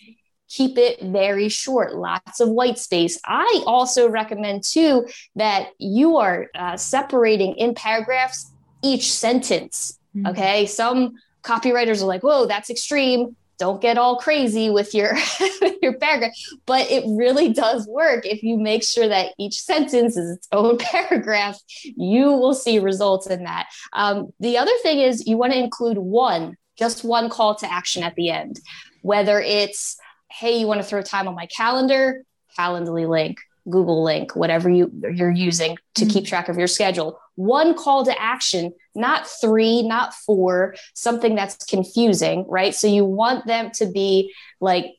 keep 0.53 0.77
it 0.77 1.01
very 1.03 1.49
short, 1.49 1.95
lots 1.95 2.41
of 2.41 2.49
white 2.51 2.79
space. 2.79 3.19
I 3.25 3.63
also 3.67 4.09
recommend 4.09 4.65
too 4.65 5.07
that 5.37 5.71
you 5.79 6.19
are 6.19 6.49
uh, 6.55 6.77
separating 6.77 7.55
in 7.55 7.75
paragraphs 7.75 8.51
each 8.83 9.13
sentence. 9.13 9.99
Mm-hmm. 10.15 10.27
Okay. 10.27 10.67
Some 10.67 11.15
copywriters 11.43 12.03
are 12.03 12.07
like, 12.07 12.23
whoa, 12.23 12.47
that's 12.47 12.69
extreme. 12.69 13.35
Don't 13.59 13.81
get 13.81 13.97
all 13.97 14.17
crazy 14.17 14.71
with 14.71 14.93
your 14.95 15.15
your 15.83 15.95
paragraph, 15.95 16.33
but 16.67 16.91
it 16.91 17.05
really 17.07 17.53
does 17.53 17.87
work 17.87 18.27
if 18.27 18.43
you 18.43 18.59
make 18.59 18.83
sure 18.83 19.07
that 19.09 19.35
each 19.39 19.61
sentence 19.61 20.17
is 20.17 20.37
its 20.37 20.49
own 20.53 20.79
paragraph. 20.81 21.59
You 21.85 22.33
will 22.33 22.55
see 22.55 22.79
results 22.79 23.29
in 23.29 23.45
that. 23.45 23.69
Um, 23.93 24.33
the 24.41 24.59
other 24.59 24.73
thing 24.83 24.99
is 25.01 25.27
you 25.27 25.39
want 25.39 25.53
to 25.53 25.59
include 25.59 25.99
one, 25.99 26.57
just 26.77 27.05
one 27.05 27.31
call 27.31 27.55
to 27.57 27.73
action 27.73 28.03
at 28.03 28.17
the 28.17 28.31
end, 28.31 28.59
whether 29.03 29.41
it's 29.41 29.97
hey, 30.39 30.59
you 30.59 30.67
want 30.67 30.81
to 30.81 30.87
throw 30.87 31.03
time 31.03 31.29
on 31.29 31.35
my 31.35 31.47
calendar, 31.47 32.25
Calendly 32.59 33.09
link, 33.09 33.39
Google 33.69 34.03
link, 34.03 34.35
whatever 34.35 34.69
you, 34.69 34.91
you're 35.15 35.31
using 35.31 35.77
to 35.95 36.05
mm-hmm. 36.05 36.11
keep 36.11 36.27
track 36.27 36.49
of 36.49 36.59
your 36.59 36.67
schedule. 36.67 37.19
One 37.37 37.75
call 37.75 38.05
to 38.05 38.21
action, 38.21 38.73
not 38.95 39.27
three, 39.27 39.83
not 39.83 40.15
four, 40.15 40.75
something 40.95 41.35
that's 41.35 41.65
confusing, 41.65 42.45
right? 42.49 42.75
So 42.75 42.87
you 42.89 43.05
want 43.05 43.47
them 43.47 43.71
to 43.77 43.87
be 43.87 44.35
like, 44.61 44.95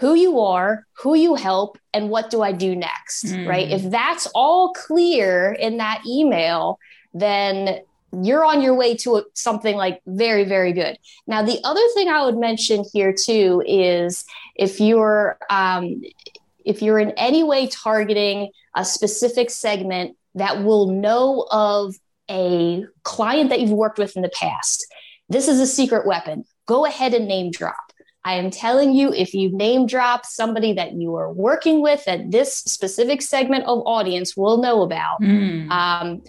who 0.00 0.14
you 0.14 0.40
are, 0.40 0.86
who 0.94 1.14
you 1.14 1.34
help, 1.34 1.78
and 1.92 2.08
what 2.08 2.30
do 2.30 2.42
I 2.42 2.52
do 2.52 2.74
next, 2.74 3.26
mm. 3.26 3.46
right? 3.46 3.70
If 3.70 3.90
that's 3.90 4.26
all 4.34 4.72
clear 4.72 5.52
in 5.52 5.76
that 5.76 6.02
email, 6.06 6.78
then 7.14 7.80
you're 8.12 8.44
on 8.44 8.60
your 8.60 8.74
way 8.74 8.96
to 8.96 9.16
a, 9.16 9.22
something 9.34 9.76
like 9.76 10.02
very, 10.06 10.44
very 10.44 10.72
good. 10.72 10.98
Now, 11.26 11.42
the 11.42 11.58
other 11.64 11.82
thing 11.94 12.08
I 12.08 12.24
would 12.24 12.36
mention 12.36 12.84
here 12.92 13.12
too 13.12 13.62
is 13.66 14.24
if 14.54 14.80
you're 14.80 15.38
um, 15.48 16.02
if 16.64 16.82
you're 16.82 16.98
in 16.98 17.10
any 17.12 17.42
way 17.42 17.66
targeting 17.66 18.50
a 18.76 18.84
specific 18.84 19.50
segment 19.50 20.16
that 20.34 20.62
will 20.62 20.88
know 20.88 21.46
of 21.50 21.94
a 22.30 22.84
client 23.02 23.50
that 23.50 23.60
you've 23.60 23.70
worked 23.70 23.98
with 23.98 24.16
in 24.16 24.22
the 24.22 24.30
past, 24.30 24.86
this 25.28 25.48
is 25.48 25.58
a 25.58 25.66
secret 25.66 26.06
weapon. 26.06 26.44
Go 26.66 26.86
ahead 26.86 27.14
and 27.14 27.26
name 27.26 27.50
drop. 27.50 27.92
I 28.24 28.34
am 28.34 28.50
telling 28.50 28.94
you, 28.94 29.12
if 29.12 29.34
you 29.34 29.50
name 29.50 29.86
drop 29.86 30.24
somebody 30.24 30.74
that 30.74 30.92
you 30.92 31.16
are 31.16 31.32
working 31.32 31.82
with 31.82 32.04
that 32.04 32.30
this 32.30 32.54
specific 32.54 33.20
segment 33.20 33.64
of 33.64 33.82
audience 33.84 34.36
will 34.36 34.58
know 34.58 34.82
about, 34.82 35.20
mm. 35.20 35.68
um, 35.70 36.22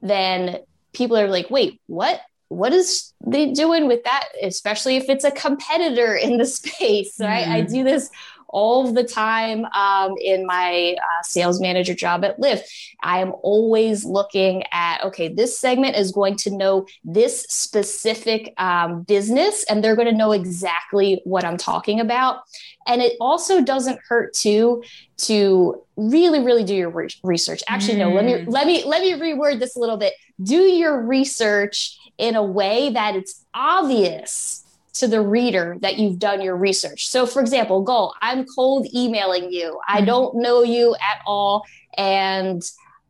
then 0.00 0.58
people 0.92 1.16
are 1.16 1.28
like, 1.28 1.50
wait, 1.50 1.80
what? 1.86 2.20
What 2.48 2.72
is 2.74 3.12
they 3.26 3.52
doing 3.52 3.86
with 3.86 4.04
that? 4.04 4.28
Especially 4.42 4.96
if 4.96 5.08
it's 5.08 5.24
a 5.24 5.30
competitor 5.30 6.14
in 6.14 6.36
the 6.36 6.44
space, 6.58 7.16
right? 7.18 7.44
Mm-hmm. 7.44 7.52
I 7.52 7.60
do 7.62 7.84
this 7.84 8.10
all 8.52 8.92
the 8.92 9.02
time 9.02 9.64
um, 9.74 10.14
in 10.20 10.46
my 10.46 10.94
uh, 10.98 11.22
sales 11.22 11.60
manager 11.60 11.94
job 11.94 12.24
at 12.24 12.38
Lyft. 12.38 12.62
I 13.02 13.18
am 13.20 13.32
always 13.42 14.04
looking 14.04 14.62
at, 14.72 15.02
okay, 15.04 15.28
this 15.28 15.58
segment 15.58 15.96
is 15.96 16.12
going 16.12 16.36
to 16.36 16.50
know 16.50 16.86
this 17.02 17.42
specific 17.48 18.54
um, 18.58 19.02
business 19.02 19.64
and 19.68 19.82
they're 19.82 19.96
going 19.96 20.08
to 20.08 20.16
know 20.16 20.32
exactly 20.32 21.20
what 21.24 21.44
I'm 21.44 21.56
talking 21.56 21.98
about. 21.98 22.42
And 22.86 23.00
it 23.00 23.16
also 23.20 23.62
doesn't 23.62 23.98
hurt 24.08 24.34
to 24.34 24.82
to 25.18 25.80
really, 25.96 26.40
really 26.40 26.64
do 26.64 26.74
your 26.74 26.90
re- 26.90 27.08
research. 27.22 27.62
Actually, 27.68 27.94
mm. 27.94 27.98
no, 27.98 28.10
let 28.10 28.24
me 28.24 28.32
mm. 28.32 28.44
let 28.48 28.66
me 28.66 28.84
let 28.84 29.02
me 29.02 29.12
reword 29.12 29.60
this 29.60 29.76
a 29.76 29.78
little 29.78 29.96
bit. 29.96 30.14
Do 30.42 30.56
your 30.56 31.00
research 31.00 31.98
in 32.18 32.36
a 32.36 32.42
way 32.42 32.90
that 32.90 33.16
it's 33.16 33.44
obvious 33.54 34.64
to 34.94 35.08
the 35.08 35.20
reader 35.20 35.76
that 35.80 35.98
you've 35.98 36.18
done 36.18 36.42
your 36.42 36.56
research. 36.56 37.08
So, 37.08 37.26
for 37.26 37.40
example, 37.40 37.82
go, 37.82 38.12
I'm 38.20 38.44
cold 38.44 38.86
emailing 38.94 39.50
you. 39.50 39.80
I 39.88 39.98
mm-hmm. 39.98 40.06
don't 40.06 40.36
know 40.36 40.62
you 40.62 40.94
at 40.94 41.22
all. 41.26 41.64
And 41.96 42.62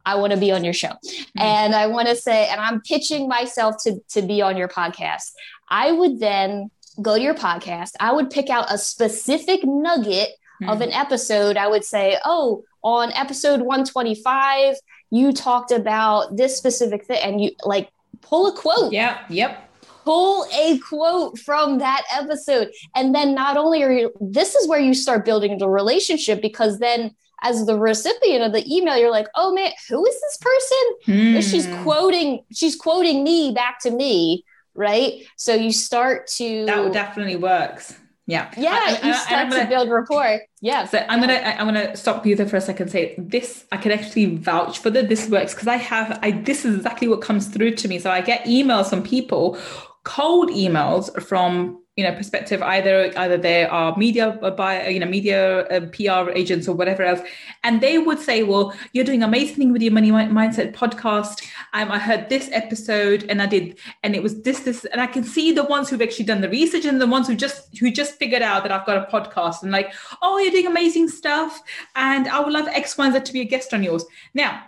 I 0.04 0.16
want 0.16 0.32
to 0.32 0.38
be 0.38 0.52
on 0.52 0.64
your 0.64 0.72
show. 0.72 0.88
Mm-hmm. 0.88 1.40
And 1.40 1.74
I 1.74 1.86
want 1.86 2.08
to 2.08 2.16
say, 2.16 2.48
and 2.48 2.60
I'm 2.60 2.80
pitching 2.80 3.28
myself 3.28 3.76
to, 3.84 4.00
to 4.10 4.22
be 4.22 4.42
on 4.42 4.56
your 4.56 4.68
podcast. 4.68 5.32
I 5.68 5.92
would 5.92 6.20
then 6.20 6.70
go 7.00 7.16
to 7.16 7.22
your 7.22 7.34
podcast. 7.34 7.92
I 8.00 8.12
would 8.12 8.30
pick 8.30 8.50
out 8.50 8.72
a 8.72 8.78
specific 8.78 9.60
nugget 9.64 10.28
mm-hmm. 10.60 10.68
of 10.68 10.80
an 10.80 10.92
episode. 10.92 11.56
I 11.56 11.66
would 11.66 11.84
say, 11.84 12.18
oh, 12.24 12.64
on 12.82 13.12
episode 13.12 13.60
125, 13.60 14.76
you 15.10 15.32
talked 15.32 15.72
about 15.72 16.36
this 16.36 16.56
specific 16.56 17.04
thing. 17.04 17.20
And 17.22 17.40
you 17.40 17.52
like 17.64 17.90
pull 18.20 18.46
a 18.46 18.52
quote. 18.52 18.92
Yeah. 18.92 19.24
Yep 19.28 19.70
pull 20.04 20.46
a 20.54 20.78
quote 20.78 21.38
from 21.38 21.78
that 21.78 22.02
episode. 22.12 22.70
And 22.94 23.14
then 23.14 23.34
not 23.34 23.56
only 23.56 23.82
are 23.82 23.92
you, 23.92 24.12
this 24.20 24.54
is 24.54 24.68
where 24.68 24.80
you 24.80 24.94
start 24.94 25.24
building 25.24 25.58
the 25.58 25.68
relationship 25.68 26.42
because 26.42 26.78
then 26.78 27.14
as 27.42 27.66
the 27.66 27.78
recipient 27.78 28.44
of 28.44 28.52
the 28.52 28.64
email, 28.72 28.96
you're 28.96 29.10
like, 29.10 29.28
oh 29.34 29.52
man, 29.52 29.72
who 29.88 30.06
is 30.06 30.14
this 30.20 30.38
person? 30.38 30.78
Hmm. 31.06 31.40
She's 31.40 31.66
quoting, 31.82 32.44
she's 32.52 32.76
quoting 32.76 33.24
me 33.24 33.52
back 33.52 33.80
to 33.80 33.90
me, 33.90 34.44
right? 34.74 35.24
So 35.36 35.54
you 35.54 35.72
start 35.72 36.28
to 36.36 36.66
that 36.66 36.92
definitely 36.92 37.36
works. 37.36 37.98
Yeah. 38.26 38.50
Yeah. 38.56 38.70
I, 38.70 38.98
I, 39.02 39.06
you 39.06 39.14
start 39.14 39.50
gonna, 39.50 39.64
to 39.64 39.68
build 39.68 39.90
rapport. 39.90 40.40
Yeah. 40.60 40.86
So 40.86 41.04
I'm 41.08 41.20
gonna 41.20 41.34
I'm 41.34 41.66
gonna 41.66 41.96
stop 41.96 42.24
you 42.24 42.36
there 42.36 42.46
for 42.46 42.56
a 42.56 42.60
second. 42.60 42.88
Say 42.88 43.16
this. 43.18 43.64
I 43.72 43.76
can 43.76 43.90
actually 43.90 44.36
vouch 44.36 44.78
for 44.78 44.90
that. 44.90 45.08
This 45.08 45.28
works 45.28 45.54
because 45.54 45.66
I 45.66 45.76
have. 45.76 46.18
I 46.22 46.30
this 46.30 46.64
is 46.64 46.76
exactly 46.76 47.08
what 47.08 47.20
comes 47.20 47.48
through 47.48 47.74
to 47.76 47.88
me. 47.88 47.98
So 47.98 48.10
I 48.10 48.20
get 48.20 48.44
emails 48.44 48.90
from 48.90 49.02
people 49.02 49.58
cold 50.04 50.50
emails 50.50 51.22
from 51.22 51.78
you 51.96 52.04
know 52.04 52.14
perspective 52.14 52.62
either 52.62 53.12
either 53.18 53.36
they 53.36 53.66
are 53.66 53.94
media 53.98 54.30
by 54.56 54.88
you 54.88 54.98
know 54.98 55.06
media 55.06 55.66
uh, 55.66 55.80
pr 55.90 56.30
agents 56.30 56.66
or 56.66 56.74
whatever 56.74 57.02
else. 57.02 57.20
And 57.64 57.80
they 57.80 57.98
would 57.98 58.18
say 58.18 58.42
well 58.42 58.74
you're 58.92 59.04
doing 59.04 59.22
amazing 59.22 59.72
with 59.72 59.82
your 59.82 59.92
money 59.92 60.10
mindset 60.10 60.72
podcast. 60.74 61.46
Um, 61.74 61.90
i 61.90 61.98
heard 61.98 62.28
this 62.28 62.48
episode 62.52 63.24
and 63.28 63.42
i 63.42 63.46
did 63.46 63.78
and 64.02 64.14
it 64.14 64.22
was 64.22 64.42
this 64.42 64.60
this 64.60 64.84
and 64.86 65.00
i 65.00 65.06
can 65.06 65.24
see 65.24 65.52
the 65.52 65.64
ones 65.64 65.88
who've 65.88 66.02
actually 66.02 66.24
done 66.24 66.40
the 66.40 66.48
research 66.48 66.84
and 66.84 67.00
the 67.00 67.06
ones 67.06 67.28
who 67.28 67.34
just 67.34 67.76
who 67.78 67.90
just 67.90 68.14
figured 68.16 68.42
out 68.42 68.62
that 68.62 68.72
i've 68.72 68.86
got 68.86 68.96
a 68.96 69.10
podcast 69.10 69.62
and 69.62 69.70
like 69.72 69.92
oh 70.22 70.38
you're 70.38 70.50
doing 70.50 70.66
amazing 70.66 71.08
stuff 71.08 71.62
and 71.94 72.28
i 72.28 72.40
would 72.40 72.52
love 72.52 72.68
x 72.68 72.98
y 72.98 73.06
and 73.06 73.14
z 73.14 73.20
to 73.20 73.32
be 73.32 73.40
a 73.40 73.44
guest 73.44 73.72
on 73.74 73.82
yours. 73.82 74.04
Now 74.34 74.62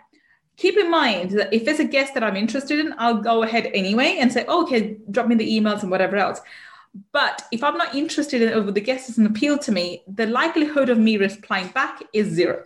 keep 0.57 0.77
in 0.77 0.91
mind 0.91 1.31
that 1.33 1.53
if 1.53 1.65
there's 1.65 1.81
a 1.81 1.85
guest 1.85 2.15
that 2.15 2.25
I'm 2.25 2.37
interested 2.37 2.79
in, 2.79 2.95
I'll 2.99 3.21
go 3.21 3.43
ahead 3.43 3.71
anyway 3.75 4.19
and 4.21 4.33
say, 4.33 4.45
oh, 4.49 4.63
okay, 4.65 4.97
drop 5.11 5.27
me 5.27 5.35
the 5.35 5.61
emails 5.61 5.83
and 5.83 5.91
whatever 5.91 6.17
else. 6.17 6.41
But 7.13 7.43
if 7.51 7.65
I'm 7.65 7.77
not 7.77 7.95
interested 7.95 8.41
in 8.41 8.53
or 8.53 8.71
the 8.71 8.81
guest 8.81 9.09
doesn't 9.09 9.27
appeal 9.27 9.59
to 9.59 9.73
me, 9.73 10.03
the 10.07 10.27
likelihood 10.27 10.89
of 10.89 10.99
me 10.99 11.17
replying 11.17 11.69
back 11.69 12.03
is 12.13 12.29
zero. 12.29 12.65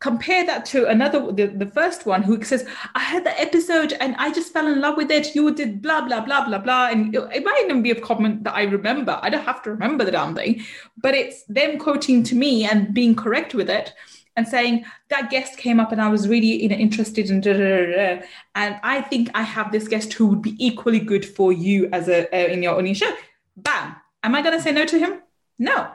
Compare 0.00 0.46
that 0.46 0.64
to 0.66 0.86
another, 0.86 1.32
the, 1.32 1.46
the 1.46 1.66
first 1.66 2.06
one 2.06 2.22
who 2.22 2.42
says, 2.44 2.66
I 2.94 3.00
had 3.00 3.24
the 3.24 3.40
episode 3.40 3.94
and 4.00 4.14
I 4.16 4.32
just 4.32 4.52
fell 4.52 4.66
in 4.66 4.80
love 4.80 4.96
with 4.96 5.10
it. 5.10 5.34
You 5.34 5.52
did 5.52 5.82
blah, 5.82 6.02
blah, 6.02 6.20
blah, 6.20 6.46
blah, 6.46 6.58
blah. 6.58 6.88
And 6.88 7.14
it 7.14 7.44
might 7.44 7.62
even 7.64 7.82
be 7.82 7.90
a 7.90 8.00
comment 8.00 8.44
that 8.44 8.54
I 8.54 8.62
remember. 8.62 9.18
I 9.22 9.30
don't 9.30 9.44
have 9.44 9.62
to 9.62 9.70
remember 9.70 10.04
the 10.04 10.12
damn 10.12 10.34
thing, 10.34 10.64
but 10.96 11.14
it's 11.14 11.44
them 11.44 11.78
quoting 11.78 12.22
to 12.24 12.36
me 12.36 12.64
and 12.64 12.94
being 12.94 13.14
correct 13.14 13.54
with 13.54 13.70
it 13.70 13.92
and 14.38 14.46
saying 14.46 14.84
that 15.08 15.30
guest 15.30 15.58
came 15.58 15.80
up 15.80 15.90
and 15.90 16.00
I 16.00 16.08
was 16.08 16.28
really 16.28 16.62
you 16.62 16.68
know, 16.68 16.76
interested 16.76 17.28
in 17.28 17.40
da, 17.40 17.52
da, 17.54 17.86
da, 17.86 18.22
and 18.54 18.78
I 18.84 19.02
think 19.02 19.30
I 19.34 19.42
have 19.42 19.72
this 19.72 19.88
guest 19.88 20.12
who 20.12 20.28
would 20.28 20.42
be 20.42 20.54
equally 20.64 21.00
good 21.00 21.26
for 21.26 21.52
you 21.52 21.88
as 21.92 22.08
a 22.08 22.20
uh, 22.32 22.52
in 22.52 22.62
your 22.62 22.76
own 22.76 22.94
show. 22.94 23.12
Bam! 23.56 23.96
Am 24.22 24.34
I 24.36 24.42
going 24.42 24.56
to 24.56 24.62
say 24.62 24.70
no 24.70 24.86
to 24.86 24.98
him? 24.98 25.20
No. 25.58 25.88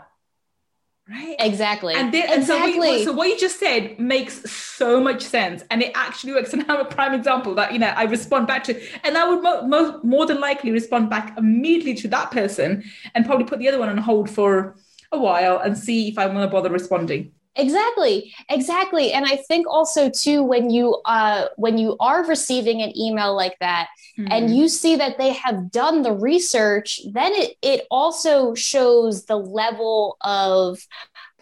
Right. 1.09 1.35
Exactly. 1.39 1.95
And, 1.95 2.13
then, 2.13 2.29
and 2.29 2.41
exactly. 2.41 2.73
so, 2.73 2.79
what, 2.79 3.03
so 3.03 3.11
what 3.13 3.27
you 3.29 3.37
just 3.37 3.59
said 3.59 3.97
makes 3.99 4.49
so 4.51 5.01
much 5.01 5.21
sense, 5.21 5.63
and 5.71 5.81
it 5.81 5.91
actually 5.95 6.33
works. 6.33 6.53
And 6.53 6.65
I'm 6.69 6.81
a 6.81 6.85
prime 6.85 7.13
example 7.13 7.55
that 7.55 7.71
you 7.71 7.79
know 7.79 7.87
I 7.87 8.03
respond 8.03 8.47
back 8.47 8.65
to, 8.65 8.73
and 9.05 9.17
I 9.17 9.27
would 9.29 9.41
mo- 9.41 9.67
mo- 9.67 9.99
more 10.03 10.25
than 10.25 10.41
likely 10.41 10.71
respond 10.71 11.09
back 11.09 11.37
immediately 11.37 11.95
to 11.95 12.07
that 12.09 12.31
person, 12.31 12.83
and 13.15 13.25
probably 13.25 13.45
put 13.45 13.59
the 13.59 13.69
other 13.69 13.79
one 13.79 13.89
on 13.89 13.97
hold 13.97 14.29
for 14.29 14.75
a 15.13 15.17
while 15.17 15.59
and 15.59 15.77
see 15.77 16.09
if 16.09 16.17
I 16.17 16.25
want 16.25 16.39
to 16.39 16.47
bother 16.47 16.69
responding. 16.69 17.31
Exactly, 17.55 18.33
exactly. 18.49 19.13
And 19.13 19.25
I 19.25 19.35
think 19.35 19.67
also 19.67 20.09
too 20.09 20.43
when 20.43 20.71
you 20.71 20.99
uh 21.05 21.47
when 21.55 21.77
you 21.77 21.95
are 21.99 22.25
receiving 22.25 22.81
an 22.81 22.97
email 22.97 23.35
like 23.35 23.57
that 23.59 23.89
mm-hmm. 24.17 24.31
and 24.31 24.55
you 24.55 24.67
see 24.67 24.95
that 24.95 25.17
they 25.17 25.33
have 25.33 25.71
done 25.71 26.01
the 26.01 26.13
research, 26.13 26.99
then 27.11 27.31
it 27.33 27.55
it 27.61 27.85
also 27.91 28.55
shows 28.55 29.25
the 29.25 29.35
level 29.35 30.17
of 30.21 30.79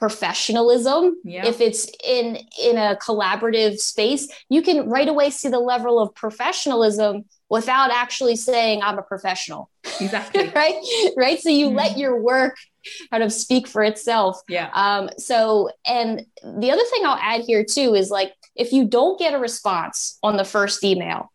professionalism 0.02 1.16
yeah. 1.24 1.46
if 1.46 1.62
it's 1.62 1.88
in 2.04 2.36
in 2.60 2.76
a 2.76 2.98
collaborative 3.00 3.78
space 3.78 4.28
you 4.50 4.64
can 4.64 4.90
right 4.90 5.08
away 5.08 5.30
see 5.30 5.48
the 5.48 5.60
level 5.60 6.00
of 6.00 6.14
professionalism 6.16 7.24
without 7.50 7.92
actually 7.92 8.36
saying 8.36 8.82
i'm 8.82 8.98
a 8.98 9.04
professional 9.04 9.70
exactly 10.00 10.50
right 10.56 10.74
right 11.16 11.40
so 11.40 11.50
you 11.50 11.68
mm-hmm. 11.68 11.78
let 11.78 12.00
your 12.00 12.20
work 12.20 12.56
kind 13.10 13.24
of 13.24 13.32
speak 13.32 13.68
for 13.68 13.84
itself. 13.84 14.42
Yeah. 14.48 14.70
Um 14.74 15.10
so 15.18 15.70
and 15.86 16.26
the 16.44 16.72
other 16.72 16.84
thing 16.86 17.06
i'll 17.06 17.18
add 17.22 17.42
here 17.42 17.64
too 17.64 17.94
is 17.94 18.10
like 18.10 18.34
if 18.56 18.72
you 18.74 18.86
don't 18.86 19.20
get 19.20 19.34
a 19.34 19.40
response 19.40 20.18
on 20.24 20.38
the 20.38 20.44
first 20.44 20.84
email 20.84 21.32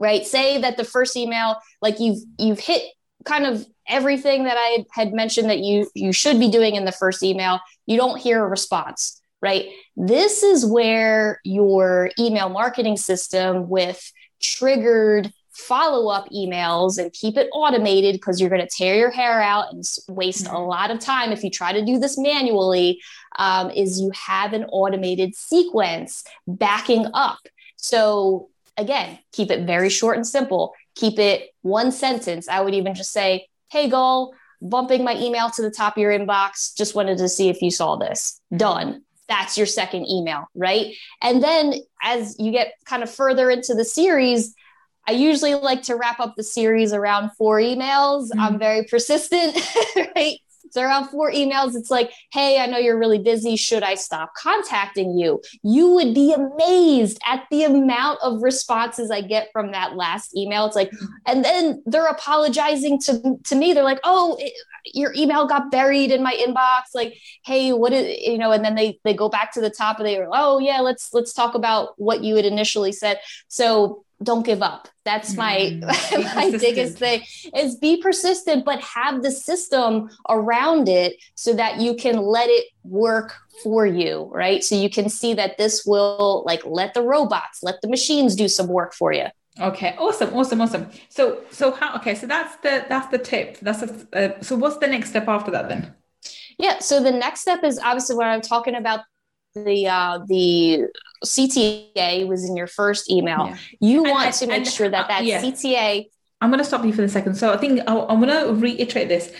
right? 0.00 0.26
Say 0.26 0.60
that 0.62 0.76
the 0.76 0.84
first 0.84 1.16
email 1.16 1.56
like 1.80 2.00
you've 2.00 2.18
you've 2.38 2.58
hit 2.58 2.82
kind 3.24 3.46
of 3.46 3.64
everything 3.86 4.44
that 4.44 4.56
I 4.58 4.86
had 4.92 5.12
mentioned 5.12 5.50
that 5.50 5.60
you 5.60 5.88
you 5.94 6.12
should 6.12 6.40
be 6.40 6.50
doing 6.50 6.74
in 6.74 6.86
the 6.86 6.92
first 6.92 7.22
email, 7.22 7.60
you 7.86 7.96
don't 7.96 8.18
hear 8.18 8.44
a 8.44 8.48
response, 8.48 9.20
right? 9.40 9.68
This 9.96 10.42
is 10.42 10.66
where 10.66 11.40
your 11.44 12.10
email 12.18 12.48
marketing 12.48 12.96
system 12.96 13.68
with 13.68 14.10
triggered 14.40 15.32
follow-up 15.60 16.28
emails 16.30 16.98
and 16.98 17.12
keep 17.12 17.36
it 17.36 17.48
automated 17.52 18.14
because 18.14 18.40
you're 18.40 18.50
going 18.50 18.60
to 18.60 18.68
tear 18.68 18.96
your 18.96 19.10
hair 19.10 19.40
out 19.40 19.72
and 19.72 19.84
waste 20.08 20.44
mm-hmm. 20.44 20.54
a 20.54 20.66
lot 20.66 20.90
of 20.90 20.98
time 20.98 21.32
if 21.32 21.44
you 21.44 21.50
try 21.50 21.72
to 21.72 21.84
do 21.84 21.98
this 21.98 22.18
manually 22.18 23.00
um, 23.38 23.70
is 23.70 24.00
you 24.00 24.10
have 24.14 24.52
an 24.52 24.64
automated 24.64 25.34
sequence 25.34 26.24
backing 26.46 27.06
up 27.14 27.40
so 27.76 28.48
again 28.76 29.18
keep 29.32 29.50
it 29.50 29.66
very 29.66 29.88
short 29.90 30.16
and 30.16 30.26
simple 30.26 30.74
keep 30.94 31.18
it 31.18 31.50
one 31.62 31.92
sentence 31.92 32.48
i 32.48 32.60
would 32.60 32.74
even 32.74 32.94
just 32.94 33.12
say 33.12 33.46
hey, 33.70 33.88
Gul, 33.88 34.34
bumping 34.60 35.04
my 35.04 35.16
email 35.16 35.48
to 35.50 35.62
the 35.62 35.70
top 35.70 35.96
of 35.96 36.00
your 36.00 36.16
inbox. 36.16 36.76
Just 36.76 36.94
wanted 36.94 37.18
to 37.18 37.28
see 37.28 37.48
if 37.48 37.62
you 37.62 37.70
saw 37.70 37.96
this. 37.96 38.40
Done. 38.54 39.02
That's 39.28 39.56
your 39.56 39.66
second 39.66 40.08
email, 40.08 40.48
right? 40.54 40.94
And 41.22 41.42
then 41.42 41.74
as 42.02 42.36
you 42.38 42.50
get 42.50 42.74
kind 42.84 43.02
of 43.02 43.10
further 43.10 43.48
into 43.48 43.74
the 43.74 43.84
series, 43.84 44.54
I 45.06 45.12
usually 45.12 45.54
like 45.54 45.82
to 45.82 45.96
wrap 45.96 46.20
up 46.20 46.34
the 46.36 46.44
series 46.44 46.92
around 46.92 47.30
four 47.36 47.58
emails. 47.58 48.28
Mm-hmm. 48.28 48.40
I'm 48.40 48.58
very 48.58 48.84
persistent, 48.84 49.58
right? 50.16 50.38
So 50.70 50.82
around 50.82 51.08
four 51.08 51.32
emails, 51.32 51.74
it's 51.74 51.90
like, 51.90 52.12
hey, 52.32 52.60
I 52.60 52.66
know 52.66 52.78
you're 52.78 52.98
really 52.98 53.18
busy. 53.18 53.56
Should 53.56 53.82
I 53.82 53.94
stop 53.94 54.34
contacting 54.36 55.18
you? 55.18 55.42
You 55.62 55.90
would 55.90 56.14
be 56.14 56.32
amazed 56.32 57.18
at 57.26 57.44
the 57.50 57.64
amount 57.64 58.20
of 58.22 58.42
responses 58.42 59.10
I 59.10 59.20
get 59.20 59.48
from 59.52 59.72
that 59.72 59.96
last 59.96 60.36
email. 60.36 60.66
It's 60.66 60.76
like, 60.76 60.92
and 61.26 61.44
then 61.44 61.82
they're 61.86 62.06
apologizing 62.06 63.00
to, 63.00 63.36
to 63.44 63.56
me. 63.56 63.72
They're 63.72 63.84
like, 63.84 64.00
oh, 64.04 64.36
it, 64.38 64.52
your 64.84 65.12
email 65.14 65.46
got 65.46 65.70
buried 65.70 66.12
in 66.12 66.22
my 66.22 66.34
inbox. 66.34 66.94
Like, 66.94 67.18
hey, 67.44 67.72
what 67.72 67.92
is, 67.92 68.18
you 68.20 68.38
know, 68.38 68.52
and 68.52 68.64
then 68.64 68.76
they, 68.76 68.98
they 69.04 69.14
go 69.14 69.28
back 69.28 69.52
to 69.54 69.60
the 69.60 69.70
top 69.70 69.98
and 69.98 70.06
they 70.06 70.18
are, 70.18 70.28
oh 70.32 70.58
yeah, 70.58 70.80
let's, 70.80 71.12
let's 71.12 71.32
talk 71.32 71.54
about 71.54 71.94
what 71.96 72.22
you 72.22 72.36
had 72.36 72.44
initially 72.44 72.92
said. 72.92 73.18
So 73.48 74.04
don't 74.22 74.44
give 74.44 74.62
up. 74.62 74.88
That's 75.04 75.36
my 75.36 75.56
mm, 75.82 76.34
my 76.34 76.50
biggest 76.50 76.98
thing 76.98 77.22
is 77.56 77.76
be 77.76 78.00
persistent, 78.02 78.64
but 78.64 78.80
have 78.80 79.22
the 79.22 79.30
system 79.30 80.10
around 80.28 80.88
it 80.88 81.16
so 81.34 81.54
that 81.54 81.80
you 81.80 81.94
can 81.94 82.18
let 82.18 82.48
it 82.50 82.66
work 82.84 83.34
for 83.62 83.86
you, 83.86 84.30
right? 84.32 84.62
So 84.62 84.74
you 84.74 84.90
can 84.90 85.08
see 85.08 85.34
that 85.34 85.56
this 85.58 85.84
will 85.86 86.42
like 86.46 86.64
let 86.66 86.94
the 86.94 87.02
robots, 87.02 87.62
let 87.62 87.80
the 87.82 87.88
machines 87.88 88.36
do 88.36 88.48
some 88.48 88.68
work 88.68 88.94
for 88.94 89.12
you. 89.12 89.26
Okay, 89.58 89.94
awesome, 89.98 90.34
awesome, 90.34 90.60
awesome. 90.60 90.90
So 91.08 91.42
so 91.50 91.72
how? 91.72 91.96
Okay, 91.96 92.14
so 92.14 92.26
that's 92.26 92.56
the 92.56 92.86
that's 92.88 93.08
the 93.08 93.18
tip. 93.18 93.58
That's 93.60 93.82
a, 93.82 94.06
uh, 94.12 94.40
so 94.42 94.56
what's 94.56 94.76
the 94.78 94.86
next 94.86 95.10
step 95.10 95.28
after 95.28 95.50
that 95.50 95.68
then? 95.68 95.94
Yeah, 96.58 96.78
so 96.78 97.02
the 97.02 97.10
next 97.10 97.40
step 97.40 97.64
is 97.64 97.78
obviously 97.78 98.16
what 98.16 98.26
I'm 98.26 98.42
talking 98.42 98.74
about 98.74 99.00
the 99.54 99.88
uh, 99.88 100.20
the 100.26 100.86
CTA 101.24 102.26
was 102.26 102.44
in 102.44 102.56
your 102.56 102.66
first 102.66 103.10
email. 103.10 103.46
Yeah. 103.46 103.56
You 103.80 104.04
and, 104.04 104.10
want 104.10 104.26
and, 104.26 104.34
to 104.36 104.46
make 104.46 104.56
and, 104.58 104.66
sure 104.66 104.88
that 104.88 105.08
that 105.08 105.20
uh, 105.20 105.24
yeah. 105.24 105.42
CTA. 105.42 106.08
I'm 106.40 106.50
going 106.50 106.58
to 106.58 106.64
stop 106.64 106.84
you 106.84 106.92
for 106.92 107.02
a 107.02 107.08
second. 107.08 107.34
So 107.34 107.52
I 107.52 107.58
think 107.58 107.80
i 107.86 107.92
am 107.92 108.20
going 108.20 108.28
to 108.28 108.54
reiterate 108.54 109.08
this 109.08 109.32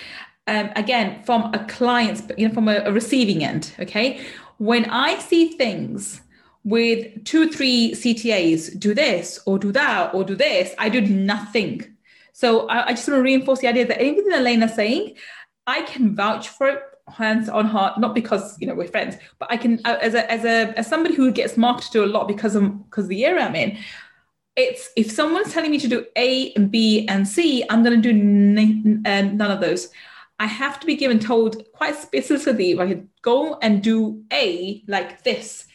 um, 0.47 0.71
again 0.77 1.23
from 1.23 1.53
a 1.55 1.65
client's, 1.67 2.23
you 2.37 2.47
know, 2.47 2.55
from 2.55 2.69
a, 2.69 2.77
a 2.85 2.93
receiving 2.93 3.43
end. 3.43 3.73
Okay, 3.79 4.21
when 4.59 4.85
I 4.90 5.19
see 5.19 5.49
things 5.53 6.21
with 6.64 7.25
two 7.25 7.45
or 7.45 7.47
three 7.47 7.93
CTAs, 7.93 8.79
do 8.79 8.93
this 8.93 9.40
or 9.47 9.59
do 9.59 9.73
that 9.73 10.14
or 10.14 10.25
do 10.25 10.37
this, 10.37 10.75
I 10.79 10.90
do 10.90 11.01
nothing. 11.01 11.97
So 12.33 12.69
I, 12.69 12.88
I 12.88 12.90
just 12.93 13.09
want 13.09 13.19
to 13.19 13.23
reinforce 13.23 13.61
the 13.61 13.69
idea 13.69 13.87
that 13.87 14.01
anything 14.01 14.29
that 14.29 14.40
Elena's 14.40 14.75
saying, 14.75 15.16
I 15.66 15.83
can 15.83 16.14
vouch 16.14 16.49
for 16.49 16.69
it 16.69 16.83
hands 17.11 17.49
on 17.49 17.66
heart 17.66 17.99
not 17.99 18.14
because 18.14 18.59
you 18.61 18.66
know 18.66 18.75
we're 18.75 18.88
friends 18.88 19.16
but 19.38 19.51
i 19.51 19.57
can 19.57 19.81
uh, 19.85 19.99
as 20.01 20.14
a 20.14 20.31
as 20.31 20.44
a 20.44 20.79
as 20.79 20.87
somebody 20.87 21.14
who 21.14 21.31
gets 21.31 21.57
marketed 21.57 21.92
to 21.92 22.05
a 22.05 22.07
lot 22.07 22.29
because 22.29 22.55
of 22.55 22.85
because 22.85 23.07
the 23.09 23.25
area 23.25 23.44
i'm 23.44 23.55
in 23.55 23.77
it's 24.57 24.90
if 24.96 25.11
someone's 25.11 25.53
telling 25.53 25.70
me 25.70 25.79
to 25.79 25.88
do 25.88 26.05
a 26.16 26.53
and 26.53 26.70
b 26.70 27.07
and 27.09 27.27
c 27.27 27.64
i'm 27.70 27.83
going 27.83 28.01
to 28.01 28.12
do 28.12 28.18
n- 28.18 29.03
uh, 29.07 29.23
none 29.23 29.51
of 29.51 29.61
those. 29.61 29.88
I 30.38 30.46
have 30.46 30.81
to 30.81 30.87
be 30.87 30.96
given 30.96 31.18
told 31.18 31.70
quite 31.73 31.96
specifically 31.96 32.73
if 32.73 32.79
i 32.79 32.87
could 32.88 33.09
go 33.23 33.59
and 33.62 33.83
do 33.83 34.25
a 34.33 34.83
like 34.87 35.23
this. 35.23 35.66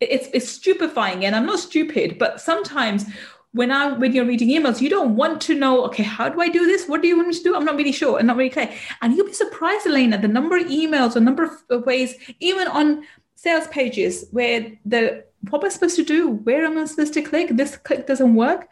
It's 0.00 0.28
it's 0.34 0.48
stupefying 0.48 1.24
and 1.24 1.36
i'm 1.36 1.46
not 1.46 1.60
stupid 1.60 2.18
but 2.18 2.40
sometimes 2.40 3.04
when 3.52 3.70
I 3.70 3.92
when 3.92 4.12
you're 4.12 4.24
reading 4.24 4.48
emails, 4.48 4.80
you 4.80 4.88
don't 4.88 5.14
want 5.14 5.40
to 5.42 5.54
know, 5.54 5.84
okay, 5.84 6.02
how 6.02 6.28
do 6.28 6.40
I 6.40 6.48
do 6.48 6.66
this? 6.66 6.88
What 6.88 7.02
do 7.02 7.08
you 7.08 7.16
want 7.16 7.28
me 7.28 7.34
to 7.34 7.42
do? 7.42 7.54
I'm 7.54 7.64
not 7.64 7.76
really 7.76 7.92
sure 7.92 8.18
and 8.18 8.26
not 8.26 8.36
really 8.36 8.50
clear. 8.50 8.72
And 9.02 9.14
you'll 9.14 9.26
be 9.26 9.32
surprised, 9.32 9.86
Elena, 9.86 10.18
the 10.18 10.28
number 10.28 10.56
of 10.56 10.66
emails, 10.66 11.14
the 11.14 11.20
number 11.20 11.58
of 11.70 11.86
ways, 11.86 12.14
even 12.40 12.66
on 12.68 13.04
sales 13.34 13.66
pages 13.68 14.26
where 14.30 14.72
the 14.84 15.24
what 15.50 15.62
am 15.62 15.66
I 15.66 15.68
supposed 15.70 15.96
to 15.96 16.04
do? 16.04 16.30
Where 16.30 16.64
am 16.64 16.78
I 16.78 16.84
supposed 16.84 17.14
to 17.14 17.22
click? 17.22 17.48
This 17.50 17.76
click 17.76 18.06
doesn't 18.06 18.34
work. 18.34 18.68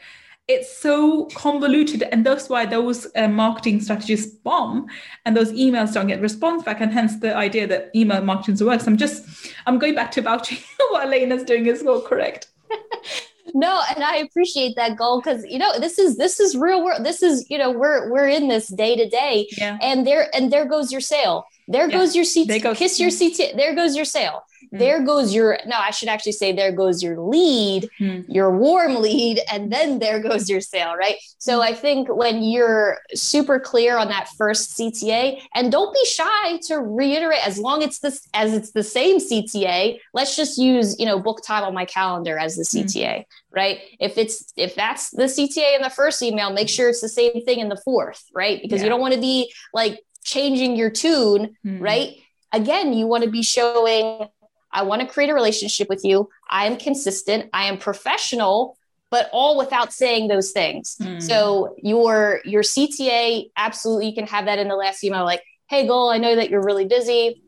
It's 0.46 0.76
so 0.78 1.26
convoluted, 1.26 2.02
and 2.02 2.24
that's 2.24 2.48
why 2.48 2.66
those 2.66 3.06
uh, 3.14 3.28
marketing 3.28 3.80
strategies 3.80 4.26
bomb, 4.26 4.86
and 5.24 5.36
those 5.36 5.52
emails 5.52 5.92
don't 5.94 6.08
get 6.08 6.20
response 6.20 6.64
back, 6.64 6.80
and 6.80 6.92
hence 6.92 7.20
the 7.20 7.36
idea 7.36 7.68
that 7.68 7.90
email 7.94 8.20
marketing 8.20 8.66
works. 8.66 8.86
I'm 8.86 8.96
just, 8.96 9.24
I'm 9.66 9.78
going 9.78 9.94
back 9.94 10.10
to 10.12 10.22
vouching 10.22 10.58
what 10.90 11.04
Elena's 11.04 11.44
doing 11.44 11.66
is 11.66 11.84
all 11.86 12.00
correct. 12.00 12.48
no 13.54 13.82
and 13.94 14.04
i 14.04 14.16
appreciate 14.16 14.76
that 14.76 14.96
Gul 14.96 15.20
because 15.20 15.44
you 15.44 15.58
know 15.58 15.78
this 15.78 15.98
is 15.98 16.16
this 16.16 16.40
is 16.40 16.56
real 16.56 16.84
world 16.84 17.04
this 17.04 17.22
is 17.22 17.48
you 17.50 17.58
know 17.58 17.70
we're 17.70 18.10
we're 18.10 18.28
in 18.28 18.48
this 18.48 18.68
day 18.68 18.96
to 18.96 19.08
day. 19.08 19.48
And 19.80 20.06
there 20.06 20.28
and 20.34 20.52
there 20.52 20.66
goes 20.66 20.90
your 20.92 21.00
sale 21.00 21.46
there 21.70 21.88
yeah. 21.88 21.96
goes 21.96 22.14
your 22.14 22.24
seat 22.24 22.48
kiss 22.74 23.00
your 23.00 23.10
seat 23.10 23.40
there 23.56 23.74
goes 23.74 23.96
your 23.96 24.04
sale 24.04 24.42
Mm. 24.72 24.78
There 24.78 25.02
goes 25.04 25.34
your, 25.34 25.58
no, 25.66 25.76
I 25.76 25.90
should 25.90 26.08
actually 26.08 26.32
say, 26.32 26.52
there 26.52 26.72
goes 26.72 27.02
your 27.02 27.18
lead, 27.18 27.88
mm. 27.98 28.24
your 28.28 28.56
warm 28.56 28.96
lead, 28.96 29.40
and 29.50 29.72
then 29.72 29.98
there 29.98 30.20
goes 30.20 30.48
your 30.48 30.60
sale, 30.60 30.94
right? 30.96 31.16
So 31.38 31.60
mm. 31.60 31.62
I 31.62 31.74
think 31.74 32.08
when 32.08 32.42
you're 32.42 32.98
super 33.14 33.58
clear 33.58 33.96
on 33.96 34.08
that 34.08 34.28
first 34.36 34.78
CTA, 34.78 35.40
and 35.54 35.72
don't 35.72 35.92
be 35.92 36.04
shy 36.06 36.58
to 36.68 36.76
reiterate 36.76 37.46
as 37.46 37.58
long 37.58 37.82
as 37.82 37.98
this 37.98 38.28
as 38.34 38.54
it's 38.54 38.72
the 38.72 38.84
same 38.84 39.18
CTA, 39.18 39.98
let's 40.14 40.36
just 40.36 40.58
use, 40.58 40.98
you 40.98 41.06
know, 41.06 41.18
book 41.18 41.42
time 41.44 41.64
on 41.64 41.74
my 41.74 41.84
calendar 41.84 42.38
as 42.38 42.56
the 42.56 42.62
CTA. 42.62 43.20
Mm 43.20 43.24
right 43.52 43.80
if 43.98 44.16
it's 44.16 44.52
if 44.56 44.74
that's 44.74 45.10
the 45.10 45.24
cta 45.24 45.74
in 45.74 45.82
the 45.82 45.90
first 45.90 46.22
email 46.22 46.52
make 46.52 46.68
sure 46.68 46.88
it's 46.88 47.00
the 47.00 47.08
same 47.08 47.44
thing 47.44 47.58
in 47.58 47.68
the 47.68 47.76
fourth 47.84 48.24
right 48.34 48.60
because 48.62 48.80
yeah. 48.80 48.84
you 48.84 48.88
don't 48.88 49.00
want 49.00 49.14
to 49.14 49.20
be 49.20 49.52
like 49.74 49.98
changing 50.24 50.76
your 50.76 50.90
tune 50.90 51.56
mm 51.64 51.80
right 51.80 52.16
again 52.52 52.92
you 52.92 53.06
want 53.06 53.24
to 53.24 53.30
be 53.30 53.42
showing 53.42 54.28
I 54.72 54.82
want 54.82 55.02
to 55.02 55.08
create 55.08 55.30
a 55.30 55.34
relationship 55.34 55.88
with 55.88 56.04
you. 56.04 56.28
I 56.48 56.66
am 56.66 56.76
consistent. 56.76 57.50
I 57.52 57.64
am 57.64 57.78
professional, 57.78 58.76
but 59.10 59.28
all 59.32 59.58
without 59.58 59.92
saying 59.92 60.28
those 60.28 60.52
things. 60.52 60.96
Mm. 61.00 61.22
So 61.22 61.74
your 61.82 62.40
your 62.44 62.62
CTA, 62.62 63.50
absolutely, 63.56 64.08
you 64.08 64.14
can 64.14 64.26
have 64.26 64.44
that 64.46 64.58
in 64.58 64.68
the 64.68 64.76
last 64.76 65.02
email. 65.02 65.24
Like, 65.24 65.42
hey, 65.68 65.86
Gul, 65.86 66.10
I 66.10 66.18
know 66.18 66.36
that 66.36 66.50
you're 66.50 66.64
really 66.64 66.86
busy. 66.86 67.42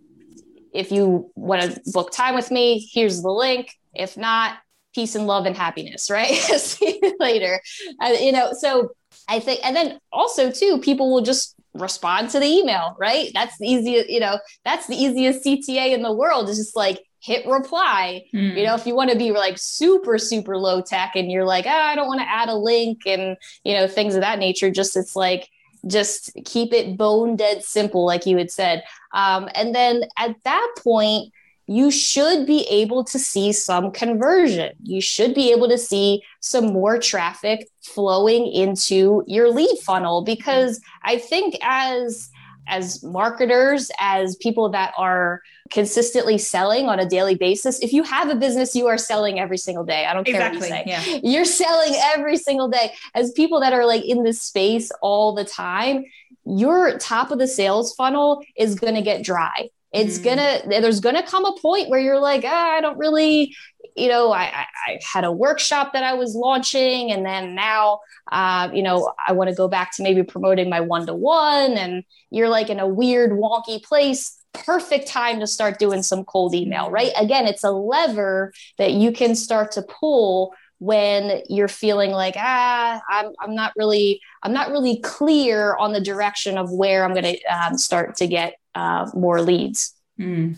If 0.73 0.91
you 0.91 1.31
want 1.37 1.63
to 1.63 1.81
book 1.93 2.13
time 2.13 2.35
with 2.35 2.51
me, 2.51 2.89
here's 2.93 3.23
the 3.23 3.31
link. 3.31 3.73
If 3.95 4.17
not, 4.17 4.57
peace 4.95 5.15
and 5.15 5.27
love 5.27 5.47
and 5.47 5.57
happiness. 5.57 6.11
Right? 6.11 6.35
See 6.35 6.99
you 7.01 7.17
later. 7.21 7.61
Uh, 8.01 8.15
you 8.21 8.33
know, 8.33 8.53
so 8.53 8.91
I 9.29 9.39
think, 9.39 9.61
and 9.65 9.77
then 9.77 9.99
also 10.11 10.51
too, 10.51 10.79
people 10.79 11.13
will 11.13 11.23
just 11.23 11.55
respond 11.75 12.31
to 12.31 12.41
the 12.41 12.47
email, 12.47 12.97
right? 12.99 13.31
That's 13.35 13.57
the 13.59 13.67
easiest, 13.67 14.11
you 14.11 14.21
know, 14.21 14.39
that's 14.65 14.87
the 14.87 14.97
easiest 14.97 15.45
CTA 15.45 15.93
in 15.93 16.03
the 16.03 16.13
world 16.13 16.49
is 16.49 16.59
just 16.59 16.77
like, 16.77 17.05
hit 17.23 17.47
reply. 17.47 18.25
Mm. 18.35 18.57
You 18.57 18.65
know, 18.65 18.75
if 18.75 18.85
you 18.85 18.97
want 18.97 19.11
to 19.11 19.17
be 19.17 19.31
like 19.31 19.57
super, 19.57 20.19
super 20.19 20.57
low 20.57 20.83
tech 20.83 21.13
and 21.15 21.31
you're 21.31 21.45
like, 21.45 21.67
oh, 21.67 21.71
I 21.71 21.95
don't 21.95 22.09
want 22.09 22.21
to 22.21 22.29
add 22.29 22.49
a 22.49 22.57
link 22.57 23.03
and, 23.07 23.37
you 23.65 23.75
know, 23.75 23.87
things 23.87 24.17
of 24.17 24.23
that 24.23 24.41
nature, 24.41 24.71
just 24.71 24.97
it's 24.97 25.15
like, 25.15 25.49
just 25.87 26.31
keep 26.45 26.73
it 26.73 26.97
bone 26.97 27.37
dead 27.37 27.65
simple, 27.65 28.05
like 28.05 28.27
you 28.27 28.37
had 28.37 28.51
said. 28.51 28.85
Um, 29.13 29.49
and 29.55 29.75
then 29.75 30.03
at 30.19 30.35
that 30.45 30.75
point, 30.79 31.33
you 31.67 31.91
should 31.91 32.47
be 32.47 32.67
able 32.69 33.05
to 33.05 33.19
see 33.19 33.53
some 33.53 33.93
conversion. 33.93 34.73
You 34.83 35.01
should 35.01 35.35
be 35.35 35.53
able 35.53 35.69
to 35.69 35.79
see 35.79 36.23
some 36.41 36.73
more 36.73 36.99
traffic 36.99 37.69
flowing 37.83 38.47
into 38.53 39.25
your 39.27 39.51
lead 39.51 39.79
funnel 39.79 40.23
because 40.23 40.81
I 41.03 41.19
think 41.19 41.57
as 41.63 42.31
as 42.69 43.03
marketers, 43.03 43.91
as 43.99 44.37
people 44.37 44.69
that 44.71 44.95
are 44.97 45.43
consistently 45.71 46.39
selling 46.39 46.89
on 46.89 47.01
a 47.01 47.09
daily 47.09 47.35
basis, 47.35 47.81
if 47.81 47.93
you 47.93 48.05
have 48.05 48.29
a 48.29 48.37
business, 48.37 48.77
you 48.77 48.87
are 48.87 48.99
selling 48.99 49.41
every 49.41 49.59
single 49.59 49.85
day. 49.85 50.07
I 50.07 50.15
don't 50.15 50.27
exactly, 50.27 50.69
care 50.69 50.79
what 50.79 50.87
you 50.87 50.93
say. 50.93 51.11
Yeah. 51.13 51.21
You're 51.25 51.45
selling 51.45 51.95
every 52.15 52.37
single 52.37 52.69
day. 52.69 52.95
As 53.15 53.33
people 53.33 53.61
that 53.61 53.73
are 53.73 53.85
like 53.85 54.05
in 54.05 54.23
this 54.23 54.41
space 54.41 54.93
all 55.01 55.35
the 55.35 55.45
time, 55.45 56.05
your 56.45 56.99
top 56.99 57.31
of 57.31 57.39
the 57.39 57.49
sales 57.49 57.95
funnel 57.95 58.45
is 58.57 58.75
going 58.75 58.95
to 58.95 59.03
get 59.03 59.25
dry. 59.25 59.69
It's 59.93 60.19
mm. 60.19 60.25
gonna, 60.25 60.63
there's 60.81 61.01
gonna 61.01 61.23
come 61.23 61.45
a 61.45 61.55
point 61.61 61.89
where 61.89 62.01
you're 62.01 62.21
like, 62.21 62.45
ah, 62.47 62.71
I 62.73 62.81
don't 62.81 62.99
really, 62.99 63.55
you 63.97 64.09
know, 64.09 64.33
I, 64.33 64.45
I, 64.45 64.67
I, 64.87 65.01
had 65.13 65.25
a 65.25 65.33
workshop 65.33 65.93
that 65.93 66.03
I 66.03 66.15
was 66.15 66.35
launching, 66.35 67.13
and 67.13 67.27
then 67.27 67.55
now, 67.55 68.01
uh, 68.31 68.71
you 68.73 68.83
know, 68.83 69.13
I 69.27 69.33
want 69.33 69.51
to 69.51 69.57
go 69.57 69.69
back 69.69 69.95
to 69.97 70.03
maybe 70.03 70.23
promoting 70.23 70.71
my 70.71 70.81
one 70.81 71.07
to 71.07 71.15
one, 71.15 71.73
and 71.73 72.05
you're 72.31 72.49
like 72.49 72.71
in 72.71 72.81
a 72.81 72.89
weird, 72.89 73.33
wonky 73.33 73.83
place. 73.83 74.39
Perfect 74.55 75.09
time 75.09 75.41
to 75.41 75.47
start 75.47 75.79
doing 75.79 76.03
some 76.03 76.25
cold 76.25 76.55
email, 76.55 76.89
mm. 76.89 76.93
right? 76.93 77.13
Again, 77.19 77.47
it's 77.47 77.65
a 77.65 77.71
lever 77.71 78.53
that 78.79 78.93
you 78.93 79.13
can 79.13 79.35
start 79.35 79.73
to 79.73 79.83
pull 79.83 80.55
when 80.79 81.43
you're 81.49 81.69
feeling 81.69 82.11
like 82.11 82.35
ah 82.37 83.01
I'm, 83.09 83.31
I'm 83.41 83.55
not 83.55 83.73
really 83.77 84.21
i'm 84.43 84.53
not 84.53 84.73
really 84.73 84.99
clear 84.99 85.77
on 85.77 85.93
the 85.93 86.01
direction 86.01 86.59
of 86.59 86.73
where 86.73 87.05
i'm 87.05 87.13
going 87.13 87.37
to 87.37 87.41
um, 87.45 87.79
start 87.79 88.17
to 88.17 88.27
get 88.27 88.55
uh, 88.75 89.11
more 89.15 89.41
leads. 89.41 89.95
Mm. 90.21 90.57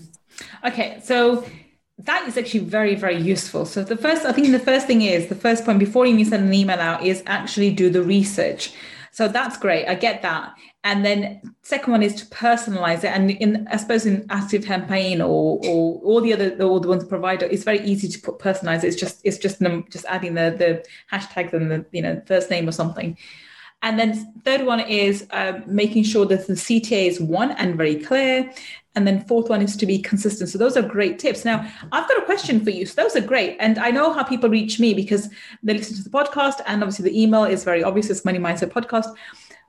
okay 0.66 1.00
so 1.02 1.44
that 1.98 2.26
is 2.26 2.36
actually 2.36 2.60
very 2.60 2.96
very 2.96 3.16
useful. 3.16 3.64
So 3.64 3.84
the 3.84 3.96
first 3.96 4.24
i 4.26 4.32
think 4.32 4.50
the 4.50 4.58
first 4.58 4.86
thing 4.86 5.02
is 5.02 5.28
the 5.28 5.34
first 5.34 5.64
point 5.64 5.78
before 5.78 6.06
you 6.06 6.24
send 6.24 6.44
an 6.44 6.54
email 6.54 6.80
out 6.80 7.04
is 7.04 7.22
actually 7.26 7.70
do 7.70 7.88
the 7.90 8.02
research. 8.02 8.72
So 9.12 9.28
that's 9.28 9.56
great 9.56 9.86
i 9.86 9.94
get 9.94 10.22
that. 10.22 10.54
And 10.82 11.02
then 11.02 11.40
second 11.62 11.92
one 11.92 12.02
is 12.02 12.14
to 12.16 12.26
personalize 12.26 13.04
it. 13.04 13.12
And 13.16 13.30
in 13.30 13.68
i 13.70 13.76
suppose 13.76 14.06
in 14.06 14.26
ActiveCampaign 14.28 15.20
or 15.20 15.60
or 15.68 16.00
all 16.02 16.20
the 16.20 16.32
other 16.32 16.56
all 16.62 16.80
the 16.80 16.88
ones 16.88 17.04
provider 17.04 17.46
it's 17.46 17.64
very 17.64 17.82
easy 17.84 18.08
to 18.08 18.18
put 18.20 18.38
personalize 18.38 18.82
it. 18.82 18.88
it's 18.88 18.96
just 18.96 19.20
it's 19.24 19.38
just 19.38 19.60
just 19.90 20.04
adding 20.06 20.34
the 20.34 20.54
the 20.58 20.84
hashtags 21.12 21.52
and 21.52 21.70
the 21.70 21.86
you 21.92 22.02
know 22.02 22.20
first 22.26 22.50
name 22.50 22.68
or 22.68 22.72
something 22.72 23.16
and 23.84 23.98
then 23.98 24.32
third 24.44 24.66
one 24.66 24.80
is 24.80 25.26
uh, 25.30 25.60
making 25.66 26.02
sure 26.02 26.26
that 26.26 26.46
the 26.48 26.54
cta 26.54 27.06
is 27.06 27.20
one 27.20 27.52
and 27.52 27.76
very 27.76 27.96
clear 27.96 28.50
and 28.96 29.06
then 29.06 29.24
fourth 29.24 29.48
one 29.48 29.62
is 29.62 29.76
to 29.76 29.86
be 29.86 29.98
consistent 29.98 30.50
so 30.50 30.58
those 30.58 30.76
are 30.76 30.82
great 30.82 31.18
tips 31.18 31.44
now 31.44 31.60
i've 31.92 32.08
got 32.08 32.18
a 32.18 32.24
question 32.24 32.64
for 32.64 32.70
you 32.70 32.84
so 32.84 33.00
those 33.00 33.14
are 33.14 33.20
great 33.20 33.56
and 33.60 33.78
i 33.78 33.90
know 33.90 34.12
how 34.12 34.24
people 34.24 34.48
reach 34.50 34.80
me 34.80 34.92
because 34.92 35.30
they 35.62 35.74
listen 35.74 35.96
to 35.96 36.02
the 36.02 36.10
podcast 36.10 36.60
and 36.66 36.82
obviously 36.82 37.08
the 37.08 37.22
email 37.22 37.44
is 37.44 37.62
very 37.62 37.84
obvious 37.84 38.10
it's 38.10 38.24
money 38.24 38.38
mindset 38.38 38.72
podcast 38.72 39.14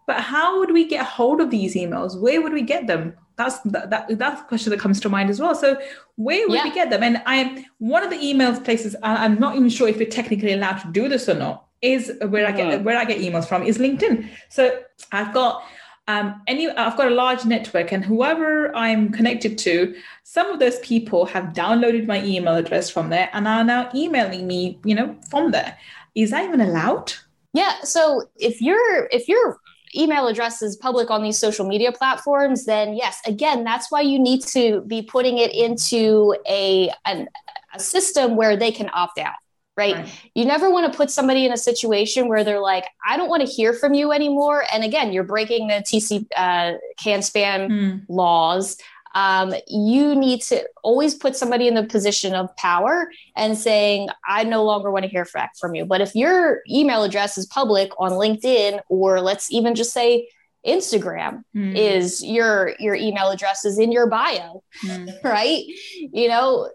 but 0.08 0.22
how 0.22 0.60
would 0.60 0.72
we 0.72 0.88
get 0.88 1.06
hold 1.06 1.42
of 1.42 1.50
these 1.50 1.76
emails? 1.76 2.20
Where 2.20 2.42
would 2.42 2.54
we 2.54 2.62
get 2.62 2.88
them? 2.88 3.16
That's 3.38 3.60
that, 3.62 3.90
that 3.90 4.18
that's 4.18 4.42
the 4.42 4.48
question 4.48 4.70
that 4.72 4.80
comes 4.80 5.00
to 5.02 5.10
mind 5.10 5.30
as 5.30 5.40
well. 5.40 5.56
So 5.56 5.78
where 6.16 6.48
would 6.48 6.56
yeah. 6.56 6.64
we 6.64 6.72
get 6.72 6.90
them? 6.90 7.04
And 7.04 7.22
I'm 7.26 7.66
one 7.80 8.04
of 8.04 8.10
the 8.10 8.18
emails 8.18 8.64
places 8.64 8.96
I'm 9.04 9.40
not 9.40 9.56
even 9.56 9.70
sure 9.70 9.88
if 9.88 9.98
we're 9.98 10.10
technically 10.10 10.54
allowed 10.54 10.78
to 10.80 10.92
do 10.92 11.10
this 11.10 11.28
or 11.28 11.34
not. 11.34 11.65
Is 11.82 12.12
where 12.30 12.48
I 12.48 12.52
get 12.52 12.84
where 12.84 12.98
I 12.98 13.06
get 13.06 13.20
emails 13.20 13.48
from 13.48 13.64
is 13.64 13.78
LinkedIn. 13.78 14.28
So 14.50 14.82
I've 15.12 15.34
got 15.34 15.64
um, 16.08 16.42
any 16.48 16.70
I've 16.70 16.98
got 16.98 17.12
a 17.12 17.16
large 17.16 17.46
network, 17.46 17.92
and 17.92 18.04
whoever 18.04 18.76
I'm 18.76 19.12
connected 19.12 19.58
to, 19.60 19.96
some 20.24 20.52
of 20.52 20.60
those 20.60 20.80
people 20.80 21.26
have 21.26 21.54
downloaded 21.54 22.08
my 22.08 22.24
email 22.24 22.56
address 22.56 22.90
from 22.90 23.10
there 23.10 23.30
and 23.34 23.48
are 23.48 23.64
now 23.64 23.90
emailing 23.94 24.48
me, 24.48 24.80
you 24.84 24.96
know, 24.96 25.16
from 25.30 25.52
there. 25.52 25.78
Is 26.16 26.32
that 26.32 26.46
even 26.46 26.62
allowed? 26.62 27.14
Yeah. 27.54 27.82
So 27.84 28.30
if 28.38 28.62
you're 28.62 29.08
if 29.12 29.28
you're 29.28 29.60
email 29.96 30.28
address 30.28 30.62
is 30.62 30.76
public 30.76 31.10
on 31.10 31.24
these 31.24 31.38
social 31.38 31.66
media 31.66 31.92
platforms, 31.92 32.66
then 32.66 32.94
yes, 32.96 33.22
again, 33.26 33.64
that's 33.64 33.92
why 33.92 34.02
you 34.02 34.20
need 34.20 34.42
to 34.42 34.82
be 34.82 35.02
putting 35.02 35.38
it 35.38 35.54
into 35.54 36.36
a, 36.48 36.92
an, 37.06 37.28
a 37.74 37.80
system 37.80 38.36
where 38.36 38.58
they 38.58 38.72
can 38.72 38.90
opt 38.94 39.18
out. 39.20 39.36
Right? 39.78 39.96
right? 39.96 40.22
You 40.34 40.46
never 40.46 40.70
want 40.70 40.92
to 40.92 40.96
put 40.96 41.12
somebody 41.12 41.46
in 41.46 41.52
a 41.52 41.58
situation 41.58 42.30
where 42.30 42.44
they're 42.44 42.62
like, 42.62 42.86
I 43.06 43.18
don't 43.18 43.30
want 43.30 43.46
to 43.46 43.52
hear 43.52 43.74
from 43.74 43.94
you 43.94 44.12
anymore. 44.14 44.64
And 44.72 44.84
again, 44.84 45.12
you're 45.12 45.26
breaking 45.26 45.68
the 45.68 45.76
TC 45.76 46.26
uh, 46.36 46.78
CAN-SPAM 46.98 47.70
mm. 47.70 48.06
laws 48.08 48.78
um, 49.16 49.54
you 49.68 50.14
need 50.14 50.42
to 50.44 50.68
always 50.84 51.16
put 51.16 51.38
somebody 51.38 51.68
in 51.68 51.74
the 51.74 51.84
position 51.84 52.36
of 52.36 52.56
power 52.58 53.10
and 53.36 53.58
saying, 53.58 54.10
I 54.28 54.44
no 54.44 54.64
longer 54.64 54.92
want 54.92 55.06
to 55.06 55.10
hear 55.10 55.26
from 55.26 55.74
you. 55.74 55.86
But 55.86 56.02
if 56.02 56.14
your 56.16 56.60
email 56.70 57.04
address 57.04 57.38
is 57.38 57.46
public 57.46 57.92
on 57.98 58.12
LinkedIn, 58.12 58.82
or 58.90 59.22
let's 59.22 59.52
even 59.52 59.74
just 59.74 59.94
say 59.94 60.28
Instagram 60.68 61.44
mm. 61.56 61.76
is 61.76 62.24
your 62.24 62.74
your 62.80 62.96
email 62.96 63.30
address 63.30 63.64
is 63.64 63.80
in 63.80 63.92
your 63.92 64.08
bio, 64.08 64.64
mm. 64.84 65.10
right? 65.24 65.64
You 65.96 66.28
know, 66.28 66.70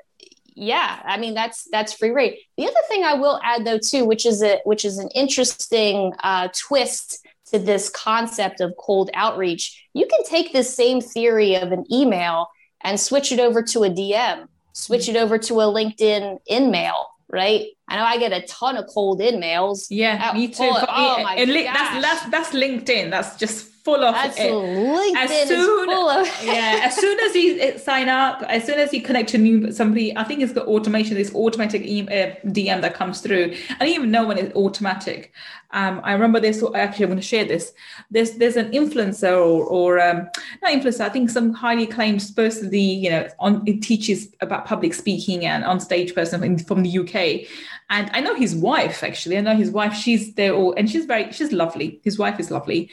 yeah, 0.61 1.01
I 1.07 1.17
mean 1.17 1.33
that's 1.33 1.67
that's 1.73 1.95
free 1.95 2.11
rate. 2.11 2.41
The 2.59 2.67
other 2.67 2.81
thing 2.87 3.03
I 3.03 3.15
will 3.15 3.41
add 3.43 3.65
though 3.65 3.79
too, 3.79 4.05
which 4.05 4.27
is 4.27 4.43
a 4.43 4.61
which 4.65 4.85
is 4.85 4.99
an 4.99 5.09
interesting 5.15 6.13
uh, 6.23 6.49
twist 6.55 7.27
to 7.47 7.59
this 7.59 7.89
concept 7.89 8.61
of 8.61 8.75
cold 8.77 9.09
outreach, 9.15 9.87
you 9.95 10.07
can 10.07 10.23
take 10.25 10.53
this 10.53 10.77
same 10.77 11.01
theory 11.01 11.55
of 11.55 11.73
an 11.73 11.87
email 11.91 12.49
and 12.83 13.01
switch 13.01 13.33
it 13.33 13.41
over 13.41 13.63
to 13.63 13.85
a 13.85 13.91
DM, 13.91 14.49
switch 14.75 15.09
it 15.09 15.17
over 15.17 15.39
to 15.39 15.61
a 15.61 15.65
LinkedIn 15.65 16.39
InMail, 16.51 17.05
right? 17.31 17.69
I 17.91 17.97
know 17.97 18.05
I 18.05 18.19
get 18.19 18.33
a 18.33 18.47
ton 18.47 18.77
of 18.77 18.87
cold 18.87 19.21
InMails. 19.21 19.89
Yeah, 19.91 20.33
me 20.33 20.47
too. 20.49 20.63
Oh, 20.63 20.85
oh 20.89 21.23
my 21.23 21.45
gosh. 21.45 21.65
That's, 21.65 22.03
that's, 22.03 22.31
that's 22.31 22.51
LinkedIn. 22.51 23.11
That's 23.11 23.37
just 23.37 23.71
full 23.85 24.05
of 24.05 24.15
That's 24.15 24.39
it. 24.39 24.53
LinkedIn 24.53 25.17
as 25.17 25.49
soon, 25.49 25.91
of 25.91 26.27
yeah, 26.45 26.81
as 26.85 26.97
soon 26.97 27.19
as 27.21 27.35
you 27.35 27.79
sign 27.79 28.09
up, 28.09 28.43
as 28.43 28.65
soon 28.65 28.79
as 28.79 28.93
you 28.93 29.03
connect 29.03 29.31
to 29.31 29.39
new 29.39 29.73
somebody, 29.73 30.17
I 30.17 30.25
think 30.25 30.43
it's 30.43 30.53
the 30.53 30.65
automation, 30.65 31.15
this 31.15 31.35
automatic 31.35 31.83
email, 31.83 32.33
uh, 32.33 32.35
DM 32.49 32.81
that 32.83 32.95
comes 32.95 33.21
through. 33.21 33.55
I 33.71 33.79
don't 33.79 33.89
even 33.89 34.11
know 34.11 34.27
when 34.27 34.39
it's 34.39 34.55
automatic. 34.55 35.33
Um, 35.73 36.01
I 36.03 36.13
remember 36.13 36.41
this. 36.41 36.63
Actually, 36.75 37.05
I'm 37.05 37.11
going 37.11 37.21
to 37.21 37.27
share 37.27 37.45
this. 37.45 37.73
There's 38.11 38.33
there's 38.33 38.57
an 38.57 38.73
influencer 38.73 39.33
or 39.33 39.65
or 39.65 40.01
um, 40.01 40.29
not 40.63 40.73
influencer. 40.73 41.03
I 41.03 41.09
think 41.09 41.31
some 41.31 41.53
highly 41.53 41.85
acclaimed, 41.85 42.23
supposedly 42.23 42.81
you 42.81 43.11
know, 43.11 43.29
on 43.39 43.63
it 43.67 43.81
teaches 43.83 44.29
about 44.41 44.67
public 44.67 44.95
speaking 44.95 45.47
and 45.47 45.65
on 45.65 45.81
stage 45.81 46.15
person 46.15 46.59
from 46.59 46.83
the 46.83 46.99
UK. 46.99 47.49
And 47.91 48.11
I 48.13 48.21
know 48.21 48.35
his 48.35 48.55
wife 48.55 49.03
actually. 49.03 49.37
I 49.37 49.43
know 49.43 49.57
his 49.57 49.71
wife. 49.71 49.95
She's 49.95 50.35
there, 50.35 50.55
all, 50.55 50.73
and 50.75 50.89
she's 50.89 51.05
very 51.05 51.33
she's 51.33 51.53
lovely. 51.53 52.01
His 52.05 52.19
wife 52.19 52.41
is 52.41 52.51
lovely 52.51 52.91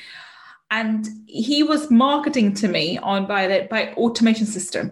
and 0.70 1.08
he 1.28 1.64
was 1.64 1.90
marketing 1.90 2.54
to 2.54 2.68
me 2.68 2.98
on 2.98 3.26
by 3.26 3.48
the 3.48 3.68
by 3.70 3.94
automation 3.94 4.46
system 4.46 4.92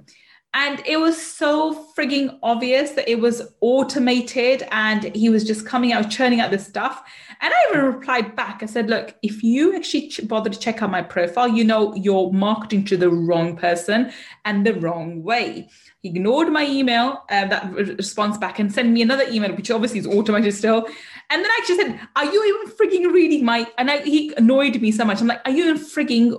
and 0.56 0.82
it 0.86 0.98
was 0.98 1.22
so 1.22 1.86
frigging 1.96 2.40
obvious 2.42 2.92
that 2.92 3.08
it 3.08 3.20
was 3.20 3.42
automated 3.60 4.64
and 4.72 5.04
he 5.14 5.30
was 5.30 5.44
just 5.44 5.66
coming 5.68 5.92
out 5.92 6.10
churning 6.10 6.40
out 6.40 6.50
this 6.50 6.66
stuff 6.66 7.04
and 7.42 7.54
i 7.54 7.68
even 7.70 7.86
replied 7.86 8.36
back 8.36 8.64
i 8.64 8.66
said 8.66 8.90
look 8.90 9.16
if 9.22 9.44
you 9.44 9.76
actually 9.76 10.10
bother 10.24 10.50
to 10.50 10.58
check 10.58 10.82
out 10.82 10.90
my 10.90 11.02
profile 11.02 11.48
you 11.48 11.64
know 11.64 11.94
you're 11.94 12.32
marketing 12.32 12.84
to 12.84 12.98
the 12.98 13.10
wrong 13.10 13.56
person 13.56 14.12
and 14.46 14.66
the 14.66 14.74
wrong 14.76 15.22
way 15.22 15.70
he 16.00 16.10
ignored 16.10 16.52
my 16.52 16.66
email 16.66 17.24
uh, 17.30 17.46
that 17.46 17.72
response 17.74 18.38
back 18.38 18.58
and 18.58 18.74
sent 18.74 18.90
me 18.90 19.02
another 19.02 19.26
email 19.30 19.54
which 19.56 19.70
obviously 19.70 20.00
is 20.00 20.08
automated 20.08 20.54
still 20.54 20.88
and 21.32 21.44
then 21.44 21.50
I 21.50 21.60
just 21.68 21.82
said, 21.82 22.00
Are 22.16 22.26
you 22.26 22.46
even 22.46 22.76
frigging 22.78 23.12
reading 23.12 23.44
my? 23.44 23.68
And 23.80 23.90
I, 23.90 24.02
he 24.02 24.32
annoyed 24.36 24.80
me 24.80 24.92
so 24.92 25.04
much. 25.04 25.22
I'm 25.22 25.26
like, 25.28 25.42
Are 25.44 25.50
you 25.50 25.64
even 25.64 25.82
frigging 25.82 26.38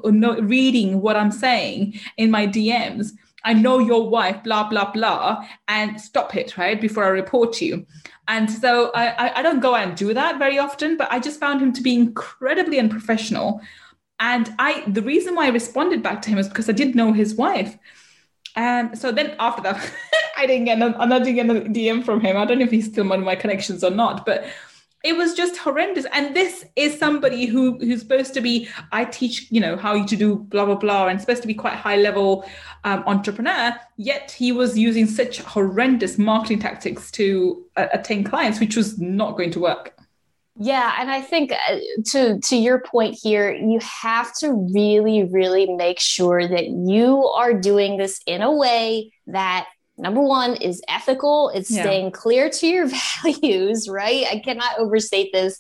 reading 0.49 1.01
what 1.01 1.17
I'm 1.17 1.33
saying 1.33 1.99
in 2.17 2.31
my 2.31 2.47
DMs? 2.47 3.11
I 3.47 3.53
know 3.53 3.79
your 3.79 4.11
wife, 4.11 4.43
blah, 4.43 4.69
blah, 4.69 4.91
blah, 4.91 5.43
and 5.69 6.01
stop 6.01 6.35
it, 6.37 6.59
right? 6.59 6.79
Before 6.79 7.05
I 7.05 7.09
report 7.09 7.63
you. 7.63 7.87
And 8.29 8.51
so 8.51 8.91
I, 8.93 9.39
I 9.39 9.43
don't 9.43 9.61
go 9.61 9.77
and 9.77 9.97
do 9.97 10.13
that 10.13 10.39
very 10.39 10.59
often, 10.59 10.97
but 10.97 11.11
I 11.13 11.21
just 11.21 11.39
found 11.39 11.63
him 11.63 11.73
to 11.75 11.81
be 11.81 11.95
incredibly 11.95 12.81
unprofessional. 12.81 13.61
And 14.19 14.53
I 14.59 14.83
the 14.89 15.03
reason 15.03 15.37
why 15.37 15.47
I 15.47 15.51
responded 15.51 16.03
back 16.03 16.23
to 16.23 16.31
him 16.31 16.39
is 16.39 16.49
because 16.49 16.69
I 16.69 16.73
did 16.73 16.97
know 16.97 17.13
his 17.13 17.37
wife. 17.37 17.79
And 18.57 18.99
so 18.99 19.13
then 19.13 19.37
after 19.39 19.63
that, 19.63 19.93
I 20.37 20.47
didn't 20.47 20.65
get 20.65 20.79
another, 20.79 21.25
DM 21.25 22.05
from 22.05 22.21
him. 22.21 22.37
I 22.37 22.45
don't 22.47 22.59
know 22.59 22.65
if 22.65 22.71
he's 22.71 22.87
still 22.87 23.09
one 23.09 23.21
of 23.21 23.25
my 23.25 23.37
connections 23.37 23.85
or 23.85 23.91
not, 23.91 24.27
but 24.27 24.45
it 25.07 25.17
was 25.17 25.35
just 25.35 25.57
horrendous. 25.57 26.05
And 26.13 26.35
this 26.35 26.65
is 26.75 26.99
somebody 26.99 27.47
who 27.47 27.79
who's 27.79 28.01
supposed 28.01 28.35
to 28.35 28.41
be 28.41 28.69
i 28.93 29.05
teach 29.05 29.51
you 29.51 29.61
know 29.61 29.77
how 29.77 30.05
to 30.05 30.17
do 30.17 30.37
blah 30.37 30.65
blah 30.65 30.75
blah 30.75 31.07
and 31.09 31.21
supposed 31.21 31.43
to 31.43 31.49
be 31.49 31.55
quite 31.55 31.75
high 31.75 31.97
level 31.97 32.45
um, 32.85 33.03
entrepreneur 33.07 33.75
yet 33.97 34.31
he 34.31 34.53
was 34.53 34.79
using 34.79 35.07
such 35.07 35.41
horrendous 35.41 36.19
marketing 36.19 36.59
tactics 36.59 37.11
to 37.11 37.65
uh, 37.77 37.87
attain 37.93 38.25
clients 38.25 38.61
which 38.61 38.77
was 38.77 38.99
not 38.99 39.37
going 39.37 39.51
to 39.51 39.61
work. 39.61 39.93
Yeah, 40.59 40.95
and 40.99 41.11
I 41.11 41.21
think 41.21 41.53
uh, 41.53 41.77
to 42.13 42.41
to 42.41 42.57
your 42.57 42.81
point 42.81 43.19
here, 43.23 43.53
you 43.53 43.79
have 43.81 44.35
to 44.39 44.53
really 44.75 45.25
really 45.25 45.67
make 45.75 46.01
sure 46.01 46.49
that 46.49 46.67
you 46.69 47.27
are 47.27 47.53
doing 47.53 47.99
this 47.99 48.23
in 48.27 48.41
a 48.41 48.51
way 48.51 49.13
that 49.27 49.67
number 49.99 50.21
one 50.21 50.57
is 50.57 50.83
ethical. 50.89 51.51
It's 51.51 51.71
yeah. 51.71 51.83
staying 51.83 52.11
clear 52.13 52.49
to 52.51 52.67
your 52.67 52.87
values 53.23 53.89
right? 53.89 54.27
I 54.31 54.39
cannot 54.39 54.79
overstate 54.79 55.33
this. 55.33 55.59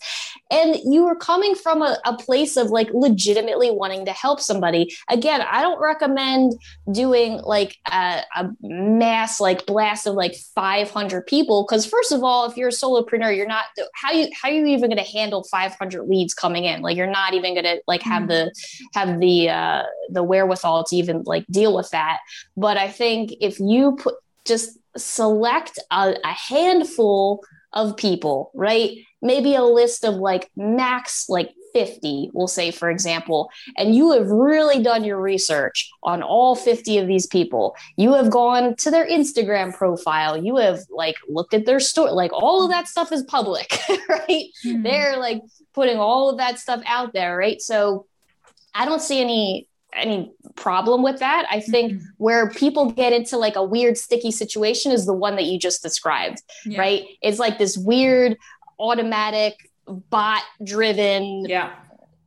And 0.50 0.76
you 0.84 1.06
are 1.06 1.16
coming 1.16 1.54
from 1.54 1.82
a, 1.82 1.98
a 2.04 2.16
place 2.16 2.56
of 2.56 2.70
like 2.70 2.88
legitimately 2.92 3.70
wanting 3.70 4.04
to 4.06 4.12
help 4.12 4.40
somebody. 4.40 4.94
Again 5.08 5.42
i 5.50 5.60
don't 5.62 5.80
recommend 5.80 6.54
doing 6.92 7.40
like 7.42 7.76
a, 7.90 8.22
a 8.36 8.48
mass 8.60 9.40
like 9.40 9.66
blast 9.66 10.06
of 10.06 10.14
like 10.14 10.34
500 10.54 11.26
people 11.26 11.64
because 11.66 11.86
first 11.86 12.12
of 12.12 12.22
all 12.22 12.48
if 12.48 12.56
you're 12.56 12.68
a 12.68 12.72
solopreneur 12.72 13.34
you're 13.34 13.46
not 13.46 13.64
how 13.94 14.12
you 14.12 14.28
how 14.40 14.48
are 14.48 14.52
you 14.52 14.66
even 14.66 14.90
going 14.90 15.02
to 15.02 15.10
handle 15.10 15.44
500 15.44 16.04
leads 16.04 16.34
coming 16.34 16.64
in? 16.64 16.82
Like 16.82 16.96
you're 16.96 17.06
not 17.06 17.34
even 17.34 17.54
going 17.54 17.64
to 17.64 17.82
like 17.86 18.02
have 18.02 18.24
mm. 18.24 18.28
the 18.28 18.54
have 18.94 19.20
the 19.20 19.50
uh 19.50 19.82
the 20.10 20.22
wherewithal 20.22 20.84
to 20.84 20.96
even 20.96 21.22
like 21.24 21.46
deal 21.50 21.74
with 21.74 21.90
that. 21.90 22.18
But 22.56 22.76
i 22.76 22.88
think 22.88 23.34
if 23.40 23.58
you 23.60 23.96
put 23.96 24.14
just 24.46 24.78
select 24.96 25.78
a, 25.90 26.16
a 26.24 26.32
handful 26.32 27.44
of 27.72 27.96
people 27.96 28.50
right 28.54 28.98
maybe 29.20 29.54
a 29.54 29.62
list 29.62 30.04
of 30.04 30.14
like 30.14 30.50
max 30.56 31.28
like 31.28 31.52
50, 31.76 32.30
we'll 32.32 32.48
say, 32.48 32.70
for 32.70 32.88
example, 32.88 33.50
and 33.76 33.94
you 33.94 34.12
have 34.12 34.30
really 34.30 34.82
done 34.82 35.04
your 35.04 35.20
research 35.20 35.90
on 36.02 36.22
all 36.22 36.56
50 36.56 36.96
of 36.96 37.06
these 37.06 37.26
people. 37.26 37.76
You 37.98 38.14
have 38.14 38.30
gone 38.30 38.76
to 38.76 38.90
their 38.90 39.06
Instagram 39.06 39.76
profile. 39.76 40.42
You 40.42 40.56
have 40.56 40.80
like 40.88 41.16
looked 41.28 41.52
at 41.52 41.66
their 41.66 41.78
store. 41.78 42.12
Like 42.12 42.32
all 42.32 42.64
of 42.64 42.70
that 42.70 42.88
stuff 42.88 43.12
is 43.12 43.24
public, 43.24 43.78
right? 44.08 44.46
Mm-hmm. 44.64 44.84
They're 44.84 45.18
like 45.18 45.42
putting 45.74 45.98
all 45.98 46.30
of 46.30 46.38
that 46.38 46.58
stuff 46.58 46.82
out 46.86 47.12
there, 47.12 47.36
right? 47.36 47.60
So 47.60 48.06
I 48.74 48.86
don't 48.86 49.02
see 49.02 49.20
any 49.20 49.68
any 49.96 50.32
problem 50.54 51.02
with 51.02 51.18
that. 51.18 51.46
I 51.50 51.60
think 51.60 51.92
mm-hmm. 51.92 52.04
where 52.18 52.50
people 52.50 52.90
get 52.90 53.12
into 53.12 53.36
like 53.36 53.56
a 53.56 53.64
weird 53.64 53.96
sticky 53.96 54.30
situation 54.30 54.92
is 54.92 55.06
the 55.06 55.14
one 55.14 55.36
that 55.36 55.44
you 55.44 55.58
just 55.58 55.82
described, 55.82 56.42
yeah. 56.64 56.78
right? 56.78 57.04
It's 57.22 57.38
like 57.38 57.58
this 57.58 57.76
weird 57.76 58.36
automatic 58.78 59.70
bot 59.86 60.42
driven 60.64 61.44
yeah 61.46 61.72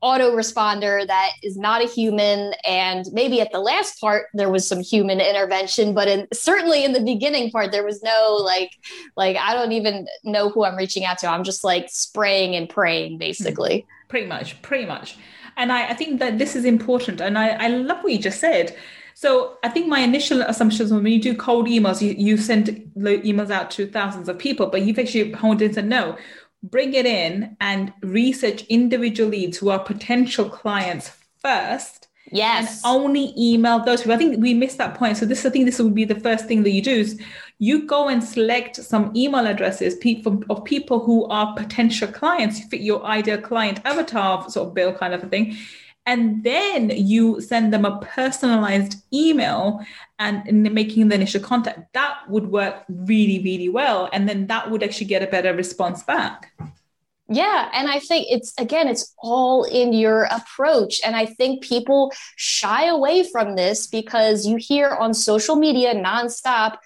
autoresponder 0.01 1.05
that 1.05 1.31
is 1.43 1.57
not 1.57 1.83
a 1.83 1.87
human 1.87 2.53
and 2.65 3.05
maybe 3.11 3.41
at 3.41 3.51
the 3.51 3.59
last 3.59 3.99
part 3.99 4.27
there 4.33 4.49
was 4.49 4.65
some 4.65 4.79
human 4.79 5.19
intervention 5.19 5.93
but 5.93 6.07
in 6.07 6.25
certainly 6.31 6.85
in 6.85 6.93
the 6.93 7.01
beginning 7.01 7.51
part 7.51 7.71
there 7.71 7.83
was 7.83 8.01
no 8.01 8.39
like 8.41 8.71
like 9.17 9.35
i 9.35 9.53
don't 9.53 9.73
even 9.73 10.07
know 10.23 10.49
who 10.49 10.63
i'm 10.63 10.77
reaching 10.77 11.03
out 11.03 11.17
to 11.17 11.27
i'm 11.27 11.43
just 11.43 11.65
like 11.65 11.89
spraying 11.89 12.55
and 12.55 12.69
praying 12.69 13.17
basically 13.17 13.85
pretty 14.07 14.25
much 14.25 14.61
pretty 14.61 14.85
much 14.85 15.17
and 15.59 15.71
i, 15.71 15.89
I 15.89 15.93
think 15.93 16.19
that 16.19 16.39
this 16.39 16.55
is 16.55 16.65
important 16.65 17.21
and 17.21 17.37
I, 17.37 17.49
I 17.49 17.67
love 17.67 18.03
what 18.03 18.11
you 18.11 18.19
just 18.19 18.39
said 18.39 18.75
so 19.19 19.57
I 19.63 19.67
think 19.67 19.87
my 19.87 19.99
initial 19.99 20.41
assumptions 20.43 20.93
when 20.93 21.05
you 21.05 21.21
do 21.21 21.35
cold 21.35 21.67
emails, 21.67 22.01
you, 22.01 22.15
you 22.17 22.37
send 22.37 22.89
emails 22.95 23.51
out 23.51 23.69
to 23.71 23.85
thousands 23.85 24.29
of 24.29 24.39
people, 24.39 24.67
but 24.67 24.83
you've 24.83 24.97
actually 24.97 25.33
honed 25.33 25.61
in 25.61 25.65
and 25.65 25.75
said, 25.75 25.87
no, 25.89 26.17
bring 26.63 26.93
it 26.93 27.05
in 27.05 27.57
and 27.59 27.91
research 28.01 28.63
individual 28.69 29.29
leads 29.29 29.57
who 29.57 29.71
are 29.71 29.79
potential 29.79 30.49
clients 30.49 31.11
first. 31.37 31.98
Yes. 32.31 32.81
And 32.83 32.95
only 32.95 33.33
email 33.37 33.83
those 33.83 34.01
people. 34.01 34.13
I 34.13 34.17
think 34.17 34.41
we 34.41 34.53
missed 34.53 34.77
that 34.77 34.95
point. 34.95 35.17
So 35.17 35.25
this, 35.25 35.45
I 35.45 35.49
think 35.49 35.65
this 35.65 35.79
would 35.79 35.95
be 35.95 36.05
the 36.05 36.19
first 36.19 36.45
thing 36.45 36.63
that 36.63 36.71
you 36.71 36.81
do 36.81 36.91
is 36.91 37.19
you 37.59 37.85
go 37.85 38.07
and 38.07 38.23
select 38.23 38.77
some 38.77 39.11
email 39.15 39.45
addresses 39.45 39.95
of 40.49 40.63
people 40.65 40.99
who 40.99 41.25
are 41.27 41.55
potential 41.55 42.07
clients, 42.07 42.63
fit 42.65 42.81
your 42.81 43.03
ideal 43.05 43.39
client 43.41 43.81
avatar 43.85 44.49
sort 44.49 44.69
of 44.69 44.73
bill 44.73 44.93
kind 44.93 45.13
of 45.13 45.23
a 45.23 45.27
thing 45.27 45.57
and 46.09 46.43
then 46.43 46.89
you 46.89 47.39
send 47.39 47.71
them 47.71 47.85
a 47.85 47.99
personalized 47.99 48.95
email 49.13 49.79
and 50.17 50.43
making 50.73 51.07
the 51.07 51.15
initial 51.15 51.41
contact 51.41 51.93
that 51.93 52.17
would 52.27 52.47
work 52.47 52.83
really 52.89 53.39
really 53.43 53.69
well 53.69 54.09
and 54.11 54.27
then 54.27 54.47
that 54.47 54.69
would 54.71 54.81
actually 54.81 55.05
get 55.05 55.21
a 55.21 55.27
better 55.27 55.53
response 55.53 56.01
back 56.03 56.51
yeah. 57.29 57.69
And 57.73 57.87
I 57.87 57.99
think 57.99 58.27
it's, 58.29 58.53
again, 58.57 58.87
it's 58.87 59.13
all 59.19 59.63
in 59.63 59.93
your 59.93 60.23
approach. 60.23 60.99
And 61.05 61.15
I 61.15 61.25
think 61.25 61.63
people 61.63 62.11
shy 62.35 62.85
away 62.87 63.23
from 63.23 63.55
this 63.55 63.87
because 63.87 64.45
you 64.45 64.57
hear 64.57 64.89
on 64.89 65.13
social 65.13 65.55
media 65.55 65.93
nonstop, 65.93 66.77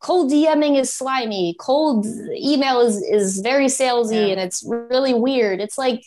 cold 0.00 0.32
DMing 0.32 0.80
is 0.80 0.92
slimy, 0.92 1.54
cold 1.60 2.06
email 2.34 2.80
is, 2.80 3.02
is 3.02 3.40
very 3.40 3.66
salesy 3.66 4.26
yeah. 4.26 4.32
and 4.32 4.40
it's 4.40 4.64
really 4.66 5.14
weird. 5.14 5.60
It's 5.60 5.78
like, 5.78 6.02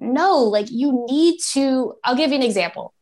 no 0.00 0.38
like 0.38 0.70
you 0.70 1.06
need 1.08 1.38
to 1.38 1.94
i'll 2.04 2.16
give 2.16 2.30
you 2.30 2.36
an 2.36 2.42
example 2.42 2.92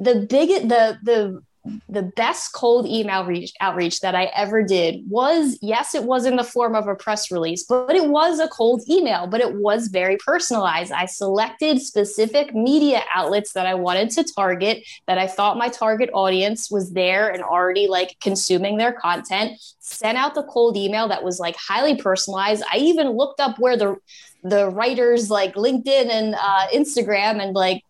the 0.00 0.26
big 0.28 0.48
the 0.68 0.98
the 1.02 1.42
the 1.88 2.02
best 2.02 2.52
cold 2.52 2.86
email 2.86 3.24
reach, 3.24 3.52
outreach 3.60 4.00
that 4.00 4.14
I 4.14 4.24
ever 4.34 4.62
did 4.62 5.08
was 5.08 5.58
yes, 5.62 5.94
it 5.94 6.04
was 6.04 6.26
in 6.26 6.36
the 6.36 6.44
form 6.44 6.74
of 6.74 6.86
a 6.86 6.94
press 6.94 7.30
release, 7.30 7.64
but 7.64 7.94
it 7.94 8.08
was 8.08 8.38
a 8.40 8.48
cold 8.48 8.82
email, 8.88 9.26
but 9.26 9.40
it 9.40 9.54
was 9.54 9.88
very 9.88 10.16
personalized. 10.18 10.92
I 10.92 11.06
selected 11.06 11.80
specific 11.80 12.54
media 12.54 13.02
outlets 13.14 13.52
that 13.52 13.66
I 13.66 13.74
wanted 13.74 14.10
to 14.10 14.24
target, 14.24 14.86
that 15.06 15.18
I 15.18 15.26
thought 15.26 15.56
my 15.56 15.68
target 15.68 16.10
audience 16.12 16.70
was 16.70 16.92
there 16.92 17.28
and 17.30 17.42
already 17.42 17.86
like 17.86 18.16
consuming 18.20 18.76
their 18.76 18.92
content, 18.92 19.60
sent 19.78 20.18
out 20.18 20.34
the 20.34 20.42
cold 20.44 20.76
email 20.76 21.08
that 21.08 21.24
was 21.24 21.40
like 21.40 21.56
highly 21.56 21.96
personalized. 21.96 22.62
I 22.70 22.78
even 22.78 23.10
looked 23.10 23.40
up 23.40 23.58
where 23.58 23.76
the 23.76 23.96
the 24.42 24.68
writers 24.70 25.30
like 25.30 25.54
LinkedIn 25.54 26.10
and 26.10 26.34
uh, 26.34 26.66
Instagram 26.72 27.42
and 27.42 27.54
like, 27.54 27.82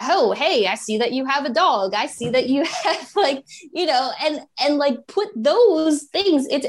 oh, 0.00 0.32
hey, 0.32 0.66
I 0.66 0.74
see 0.74 0.98
that 0.98 1.12
you 1.12 1.24
have 1.24 1.44
a 1.44 1.52
dog. 1.52 1.94
I 1.94 2.06
see 2.06 2.30
that 2.30 2.48
you 2.48 2.64
have 2.84 3.12
like, 3.16 3.44
you 3.72 3.86
know, 3.86 4.10
and 4.22 4.40
and 4.60 4.76
like 4.76 5.06
put 5.06 5.28
those 5.36 6.04
things. 6.04 6.46
It's 6.50 6.66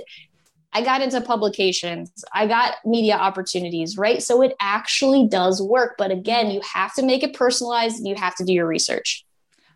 I 0.73 0.81
got 0.81 1.01
into 1.01 1.21
publications. 1.21 2.11
I 2.33 2.47
got 2.47 2.75
media 2.85 3.15
opportunities, 3.15 3.97
right? 3.97 4.21
So 4.21 4.41
it 4.41 4.53
actually 4.59 5.25
does 5.25 5.61
work. 5.61 5.95
But 5.97 6.11
again, 6.11 6.51
you 6.51 6.59
have 6.73 6.93
to 6.95 7.03
make 7.03 7.23
it 7.23 7.33
personalized 7.33 7.97
and 7.97 8.07
you 8.07 8.15
have 8.15 8.35
to 8.35 8.43
do 8.43 8.51
your 8.51 8.67
research. 8.67 9.24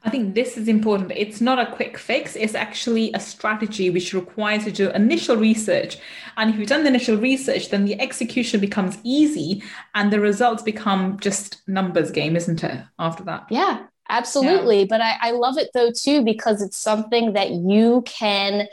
I 0.04 0.10
think 0.10 0.34
this 0.34 0.56
is 0.56 0.70
important. 0.70 1.12
It's 1.14 1.42
not 1.42 1.60
a 1.60 1.76
quick 1.76 1.98
fix, 1.98 2.36
it's 2.36 2.56
actually 2.56 3.12
a 3.14 3.20
strategy 3.20 3.90
which 3.90 4.14
requires 4.14 4.66
you 4.66 4.72
to 4.72 4.86
do 4.86 4.90
initial 4.92 5.36
research. 5.36 5.98
And 6.38 6.50
if 6.50 6.58
you've 6.58 6.70
done 6.70 6.84
the 6.84 6.90
initial 6.90 7.18
research, 7.18 7.70
then 7.70 7.84
the 7.84 8.00
execution 8.00 8.62
becomes 8.62 8.98
easy 9.04 9.62
and 9.96 10.12
the 10.12 10.22
results 10.22 10.64
become 10.64 11.20
just 11.20 11.62
numbers 11.68 12.12
game, 12.12 12.38
isn't 12.38 12.64
it? 12.64 12.82
After 12.98 13.24
that. 13.26 13.48
Yeah, 13.50 13.88
absolutely. 14.08 14.80
Yeah. 14.80 14.86
But 14.90 15.02
I, 15.02 15.16
I 15.22 15.32
love 15.32 15.58
it 15.58 15.70
though 15.74 15.92
too, 15.92 16.24
because 16.24 16.62
it's 16.62 16.78
something 16.78 17.34
that 17.34 17.52
you 17.52 18.04
can 18.06 18.68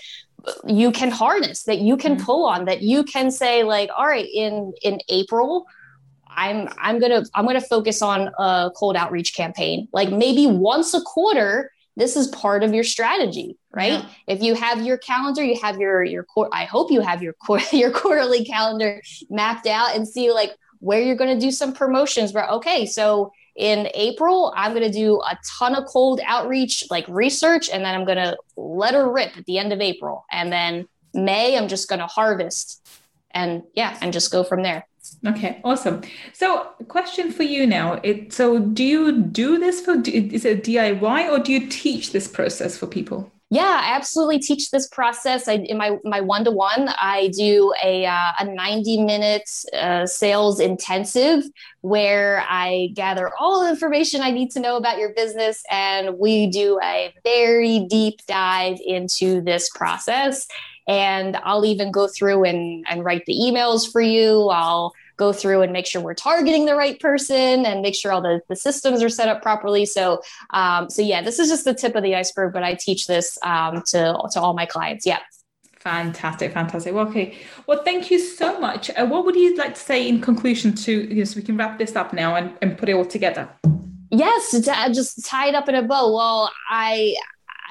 you 0.65 0.93
can 0.93 1.11
harness 1.11 1.65
that 1.65 1.79
you 1.81 1.97
can 1.97 2.15
mm-hmm. 2.15 2.25
pull 2.25 2.47
on 2.47 2.67
that 2.67 2.81
you 2.81 3.03
can 3.03 3.33
say 3.33 3.65
like 3.65 3.91
all 3.97 4.07
right 4.07 4.29
in 4.33 4.73
in 4.83 5.01
april 5.09 5.67
I'm 6.37 6.69
I'm 6.79 6.99
gonna 6.99 7.25
I'm 7.35 7.47
gonna 7.47 7.61
focus 7.61 8.03
on 8.03 8.31
a 8.39 8.71
cold 8.77 8.97
outreach 8.97 9.35
campaign. 9.35 9.89
Like 9.93 10.11
maybe 10.11 10.47
once 10.47 10.95
a 10.95 11.01
quarter, 11.01 11.73
this 11.97 12.17
is 12.17 12.29
part 12.29 12.63
of 12.63 12.75
your 12.75 12.85
strategy, 12.85 13.57
right? 13.75 13.93
Yeah. 13.93 14.07
If 14.27 14.43
you 14.43 14.55
have 14.55 14.85
your 14.85 14.99
calendar, 14.99 15.43
you 15.43 15.59
have 15.63 15.79
your 15.79 16.05
your 16.05 16.27
I 16.53 16.65
hope 16.65 16.93
you 16.93 17.01
have 17.01 17.23
your 17.23 17.35
your 17.73 17.91
quarterly 17.91 18.45
calendar 18.45 19.03
mapped 19.31 19.67
out 19.67 19.97
and 19.97 20.07
see 20.07 20.31
like 20.31 20.53
where 20.81 21.01
you're 21.01 21.17
going 21.17 21.35
to 21.35 21.45
do 21.45 21.51
some 21.51 21.73
promotions. 21.73 22.33
Where 22.33 22.47
okay, 22.49 22.87
so 22.87 23.33
in 23.57 23.89
April, 23.95 24.53
I'm 24.55 24.75
going 24.75 24.85
to 24.85 24.93
do 24.93 25.21
a 25.23 25.39
ton 25.59 25.75
of 25.75 25.87
cold 25.87 26.21
outreach 26.27 26.85
like 26.91 27.09
research, 27.09 27.71
and 27.71 27.83
then 27.83 27.95
I'm 27.95 28.05
going 28.05 28.19
to 28.19 28.37
let 28.57 28.93
her 28.93 29.11
rip 29.11 29.37
at 29.39 29.47
the 29.47 29.59
end 29.59 29.73
of 29.73 29.81
April, 29.81 30.27
and 30.31 30.53
then 30.53 30.87
May 31.15 31.57
I'm 31.57 31.69
just 31.69 31.89
going 31.89 32.01
to 32.01 32.07
harvest, 32.07 32.87
and 33.31 33.63
yeah, 33.75 33.97
and 34.03 34.13
just 34.13 34.31
go 34.31 34.45
from 34.45 34.63
there. 34.63 34.87
Okay, 35.25 35.61
awesome. 35.65 36.03
So, 36.33 36.69
question 36.89 37.33
for 37.33 37.43
you 37.43 37.67
now. 37.67 37.95
It 38.03 38.33
so 38.33 38.59
do 38.59 38.85
you 38.85 39.21
do 39.23 39.59
this 39.59 39.81
for 39.81 39.95
is 40.05 40.45
it 40.45 40.65
DIY 40.65 41.31
or 41.31 41.39
do 41.39 41.53
you 41.53 41.69
teach 41.69 42.13
this 42.13 42.29
process 42.29 42.77
for 42.77 42.87
people? 42.87 43.33
Yeah, 43.49 43.81
I 43.85 43.95
absolutely 43.95 44.41
teach 44.41 44.73
this 44.73 44.89
process. 44.89 45.47
I, 45.47 45.55
in 45.55 45.79
my 45.79 45.99
my 46.03 46.21
one 46.21 46.45
to 46.45 46.51
one, 46.51 46.89
I 47.01 47.31
do 47.37 47.73
a 47.83 48.05
uh, 48.05 48.33
a 48.41 48.45
ninety 48.45 49.01
minute 49.01 49.49
uh, 49.73 50.05
sales 50.07 50.59
intensive 50.59 51.45
where 51.81 52.45
I 52.49 52.91
gather 52.95 53.31
all 53.39 53.63
the 53.63 53.71
information 53.71 54.21
I 54.21 54.33
need 54.33 54.51
to 54.53 54.61
know 54.61 54.77
about 54.77 54.99
your 54.99 55.11
business, 55.15 55.63
and 55.71 56.19
we 56.19 56.49
do 56.49 56.81
a 56.83 57.15
very 57.23 57.87
deep 57.89 58.19
dive 58.27 58.79
into 58.85 59.41
this 59.41 59.71
process. 59.71 60.49
And 60.89 61.37
I'll 61.37 61.65
even 61.65 61.93
go 61.93 62.09
through 62.09 62.45
and 62.45 62.85
and 62.89 63.05
write 63.05 63.27
the 63.27 63.35
emails 63.35 63.91
for 63.91 64.01
you. 64.01 64.49
I'll 64.49 64.93
go 65.17 65.33
through 65.33 65.63
and 65.63 65.73
make 65.73 65.87
sure 65.87 66.01
we're 66.01 66.15
targeting 66.15 66.67
the 66.67 66.75
right 66.75 66.99
person 67.01 67.65
and 67.67 67.83
make 67.83 67.95
sure 67.95 68.13
all 68.13 68.23
the, 68.23 68.41
the 68.49 68.57
systems 68.57 69.03
are 69.03 69.09
set 69.09 69.29
up 69.29 69.43
properly. 69.43 69.87
So, 69.87 70.23
um, 70.51 70.91
so 70.91 71.03
yeah, 71.03 71.23
this 71.23 71.39
is 71.39 71.49
just 71.49 71.65
the 71.65 71.75
tip 71.75 71.95
of 71.95 72.03
the 72.03 72.15
iceberg, 72.15 72.53
but 72.53 72.63
I 72.63 72.75
teach 72.75 73.07
this 73.07 73.39
um, 73.43 73.83
to, 73.89 74.19
to 74.33 74.41
all 74.41 74.55
my 74.55 74.67
clients. 74.67 75.07
Yeah. 75.07 75.21
Fantastic, 75.79 76.53
fantastic. 76.53 76.93
Well, 76.93 77.07
okay. 77.09 77.37
Well, 77.67 77.83
thank 77.85 78.11
you 78.11 78.19
so 78.19 78.59
much. 78.59 78.91
Uh, 78.91 79.07
what 79.07 79.25
would 79.25 79.37
you 79.37 79.57
like 79.57 79.75
to 79.75 79.81
say 79.81 80.09
in 80.09 80.21
conclusion 80.21 80.75
to, 80.75 80.93
you 80.93 81.17
know, 81.17 81.25
so 81.25 81.37
we 81.37 81.43
can 81.43 81.57
wrap 81.57 81.79
this 81.79 81.95
up 81.95 82.13
now 82.13 82.35
and, 82.35 82.53
and 82.61 82.77
put 82.77 82.89
it 82.89 82.95
all 82.95 83.05
together? 83.05 83.49
Yes, 84.11 84.51
just 84.53 85.25
tie 85.25 85.49
it 85.49 85.55
up 85.55 85.69
in 85.69 85.75
a 85.75 85.83
bow. 85.83 86.15
Well, 86.15 86.53
I 86.71 87.15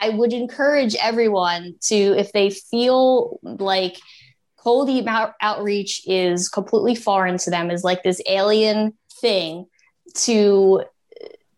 I 0.02 0.10
would 0.10 0.34
encourage 0.34 0.96
everyone 0.96 1.76
to, 1.84 1.96
if 1.96 2.34
they 2.34 2.50
feel 2.50 3.40
like 3.44 3.98
cold 4.66 4.90
email 4.90 5.32
outreach 5.42 6.02
is 6.08 6.50
completely 6.50 6.96
foreign 6.96 7.38
to 7.38 7.52
them 7.52 7.70
is 7.70 7.84
like 7.84 8.02
this 8.02 8.20
alien 8.28 8.94
thing 9.22 9.68
to 10.16 10.84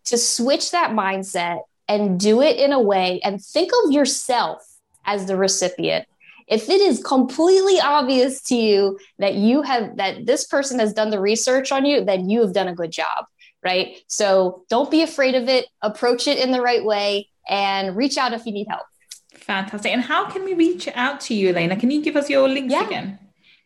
to 0.03 0.17
switch 0.17 0.71
that 0.71 0.91
mindset 0.91 1.61
and 1.87 2.19
do 2.19 2.41
it 2.41 2.57
in 2.57 2.73
a 2.73 2.79
way 2.79 3.21
and 3.23 3.41
think 3.41 3.71
of 3.83 3.91
yourself 3.91 4.61
as 5.05 5.25
the 5.25 5.37
recipient. 5.37 6.05
If 6.47 6.69
it 6.69 6.81
is 6.81 7.01
completely 7.01 7.79
obvious 7.79 8.41
to 8.43 8.55
you 8.55 8.99
that 9.19 9.35
you 9.35 9.61
have 9.61 9.95
that 9.95 10.25
this 10.25 10.45
person 10.45 10.77
has 10.79 10.93
done 10.93 11.09
the 11.09 11.19
research 11.19 11.71
on 11.71 11.85
you 11.85 12.03
then 12.03 12.29
you 12.29 12.41
have 12.41 12.53
done 12.53 12.67
a 12.67 12.75
good 12.75 12.91
job 12.91 13.25
right? 13.63 13.97
So 14.07 14.63
don't 14.69 14.91
be 14.91 15.01
afraid 15.01 15.33
of 15.33 15.49
it. 15.49 15.65
Approach 15.81 16.27
it 16.27 16.37
in 16.37 16.51
the 16.51 16.61
right 16.61 16.85
way 16.85 17.27
and 17.49 17.97
reach 17.97 18.17
out 18.17 18.31
if 18.31 18.45
you 18.45 18.53
need 18.53 18.67
help 18.69 18.85
fantastic 19.37 19.91
and 19.91 20.01
how 20.01 20.29
can 20.29 20.43
we 20.43 20.53
reach 20.53 20.87
out 20.95 21.19
to 21.19 21.33
you 21.33 21.49
elena 21.49 21.75
can 21.75 21.89
you 21.91 22.01
give 22.01 22.15
us 22.15 22.29
your 22.29 22.47
links 22.47 22.73
yeah. 22.73 22.85
again 22.85 23.19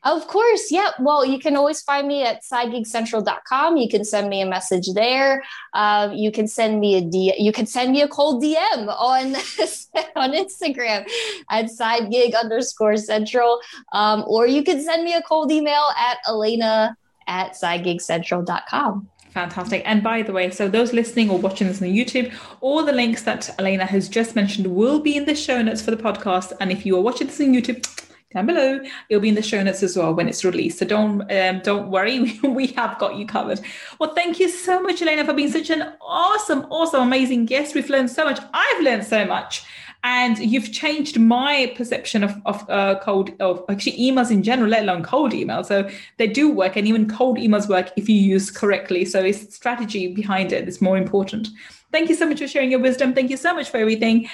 of 0.04 0.26
course. 0.28 0.72
Yeah. 0.72 0.90
Well, 1.00 1.24
you 1.24 1.38
can 1.38 1.56
always 1.56 1.84
find 1.84 2.08
me 2.08 2.24
at 2.24 2.42
sidegigcentral.com. 2.42 3.78
You 3.78 3.88
can 3.88 4.04
send 4.04 4.30
me 4.30 4.42
a 4.42 4.48
message 4.48 4.88
there. 4.96 5.44
Um, 5.74 6.14
you 6.14 6.32
can 6.32 6.48
send 6.48 6.80
me 6.80 6.96
a 6.96 7.02
D. 7.02 7.36
You 7.38 7.52
can 7.52 7.68
send 7.68 7.92
me 7.92 8.02
a 8.02 8.08
cold 8.08 8.44
DM 8.44 8.88
on 8.88 9.36
on 10.16 10.32
Instagram 10.34 11.08
at 11.52 11.66
sidegig 11.66 12.34
underscore 12.36 12.98
central. 12.98 13.60
Um, 13.94 14.24
or 14.28 14.48
you 14.48 14.64
can 14.64 14.82
send 14.82 15.04
me 15.04 15.14
a 15.14 15.22
cold 15.22 15.52
email 15.52 15.86
at 15.96 16.18
Elena 16.28 16.98
at 17.28 17.52
sidegigcentral.com. 17.54 19.08
Fantastic. 19.32 19.82
And 19.86 20.04
by 20.04 20.24
the 20.24 20.34
way, 20.34 20.52
so 20.52 20.68
those 20.68 20.92
listening 20.92 21.30
or 21.30 21.38
watching 21.38 21.68
this 21.68 21.82
on 21.82 21.88
YouTube, 21.88 22.34
all 22.60 22.84
the 22.84 22.92
links 22.92 23.24
that 23.24 23.50
Elena 23.58 23.86
has 23.86 24.10
just 24.10 24.36
mentioned 24.36 24.68
will 24.68 25.00
be 25.00 25.16
in 25.16 25.24
the 25.24 25.36
show 25.36 25.62
notes 25.62 25.82
for 25.82 25.92
the 25.92 25.98
podcast. 25.98 26.52
And 26.60 26.72
if 26.72 26.86
you 26.86 26.98
are 26.98 27.02
watching 27.02 27.28
this 27.28 27.40
on 27.40 27.48
YouTube, 27.48 27.88
down 28.34 28.46
below. 28.46 28.80
It'll 29.10 29.22
be 29.22 29.30
in 29.30 29.36
the 29.36 29.42
show 29.42 29.62
notes 29.62 29.84
as 29.84 29.98
well 29.98 30.14
when 30.14 30.28
it's 30.28 30.44
released. 30.44 30.80
So 30.80 30.86
don't 30.86 31.22
um, 31.32 31.60
don't 31.60 31.90
worry, 31.90 32.40
we 32.44 32.68
have 32.68 32.98
got 32.98 33.16
you 33.16 33.26
covered. 33.26 33.60
Well, 34.00 34.14
thank 34.14 34.40
you 34.40 34.50
so 34.50 34.82
much, 34.82 35.02
Elena, 35.02 35.26
for 35.26 35.34
being 35.34 35.52
such 35.52 35.70
an 35.70 35.94
awesome, 36.02 36.66
awesome, 36.70 37.02
amazing 37.02 37.46
guest. 37.46 37.76
We've 37.76 37.90
learned 37.90 38.10
so 38.10 38.26
much. 38.26 38.40
I've 38.54 38.84
learned 38.84 39.06
so 39.06 39.26
much. 39.26 39.64
And 40.04 40.40
you've 40.40 40.72
changed 40.72 41.20
my 41.20 41.72
perception 41.76 42.24
of, 42.24 42.36
of 42.46 42.68
uh, 42.70 43.00
cold, 43.02 43.32
of 43.40 43.64
actually 43.70 43.98
emails 44.00 44.32
in 44.32 44.42
general, 44.42 44.70
let 44.70 44.84
alone 44.84 45.04
cold 45.04 45.32
emails. 45.32 45.68
So 45.68 45.90
they 46.18 46.28
do 46.28 46.50
work, 46.50 46.76
and 46.76 46.88
even 46.88 47.08
cold 47.08 47.38
emails 47.38 47.70
work 47.70 47.92
if 47.96 48.10
you 48.10 48.16
use 48.16 48.50
correctly. 48.50 49.06
So 49.06 49.20
it's 49.20 49.54
strategy 49.54 50.14
behind 50.14 50.54
it 50.54 50.66
that's 50.66 50.82
more 50.82 50.98
important. 50.98 51.50
Thank 51.92 52.10
you 52.10 52.16
so 52.16 52.26
much 52.26 52.40
for 52.40 52.48
sharing 52.48 52.72
your 52.72 52.80
wisdom. 52.80 53.14
Thank 53.14 53.30
you 53.30 53.38
so 53.38 53.54
much 53.54 53.70
for 53.70 53.78
everything. 53.78 54.28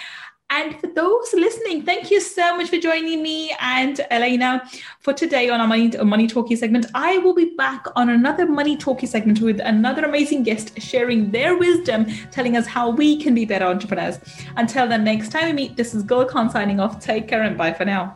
And 0.49 0.79
for 0.79 0.87
those 0.87 1.33
listening, 1.33 1.83
thank 1.83 2.09
you 2.09 2.21
so 2.21 2.55
much 2.55 2.69
for 2.69 2.77
joining 2.77 3.21
me 3.21 3.53
and 3.59 3.99
Elena 4.09 4.63
for 5.01 5.11
today 5.13 5.49
on 5.49 5.59
our 5.59 5.67
Money, 5.67 5.89
Money 5.97 6.25
Talkie 6.25 6.55
segment. 6.55 6.85
I 6.95 7.17
will 7.17 7.33
be 7.33 7.53
back 7.57 7.85
on 7.97 8.09
another 8.09 8.45
Money 8.45 8.77
Talkie 8.77 9.07
segment 9.07 9.41
with 9.41 9.59
another 9.59 10.05
amazing 10.05 10.43
guest 10.43 10.79
sharing 10.81 11.31
their 11.31 11.57
wisdom, 11.57 12.05
telling 12.31 12.55
us 12.55 12.65
how 12.65 12.89
we 12.89 13.21
can 13.21 13.35
be 13.35 13.43
better 13.43 13.65
entrepreneurs. 13.65 14.19
Until 14.55 14.87
then, 14.87 15.03
next 15.03 15.33
time 15.33 15.47
we 15.47 15.53
meet, 15.53 15.75
this 15.75 15.93
is 15.93 16.01
Gul 16.03 16.25
Khan 16.25 16.49
signing 16.49 16.79
off. 16.79 17.01
Take 17.03 17.27
care 17.27 17.43
and 17.43 17.57
bye 17.57 17.73
for 17.73 17.83
now. 17.83 18.15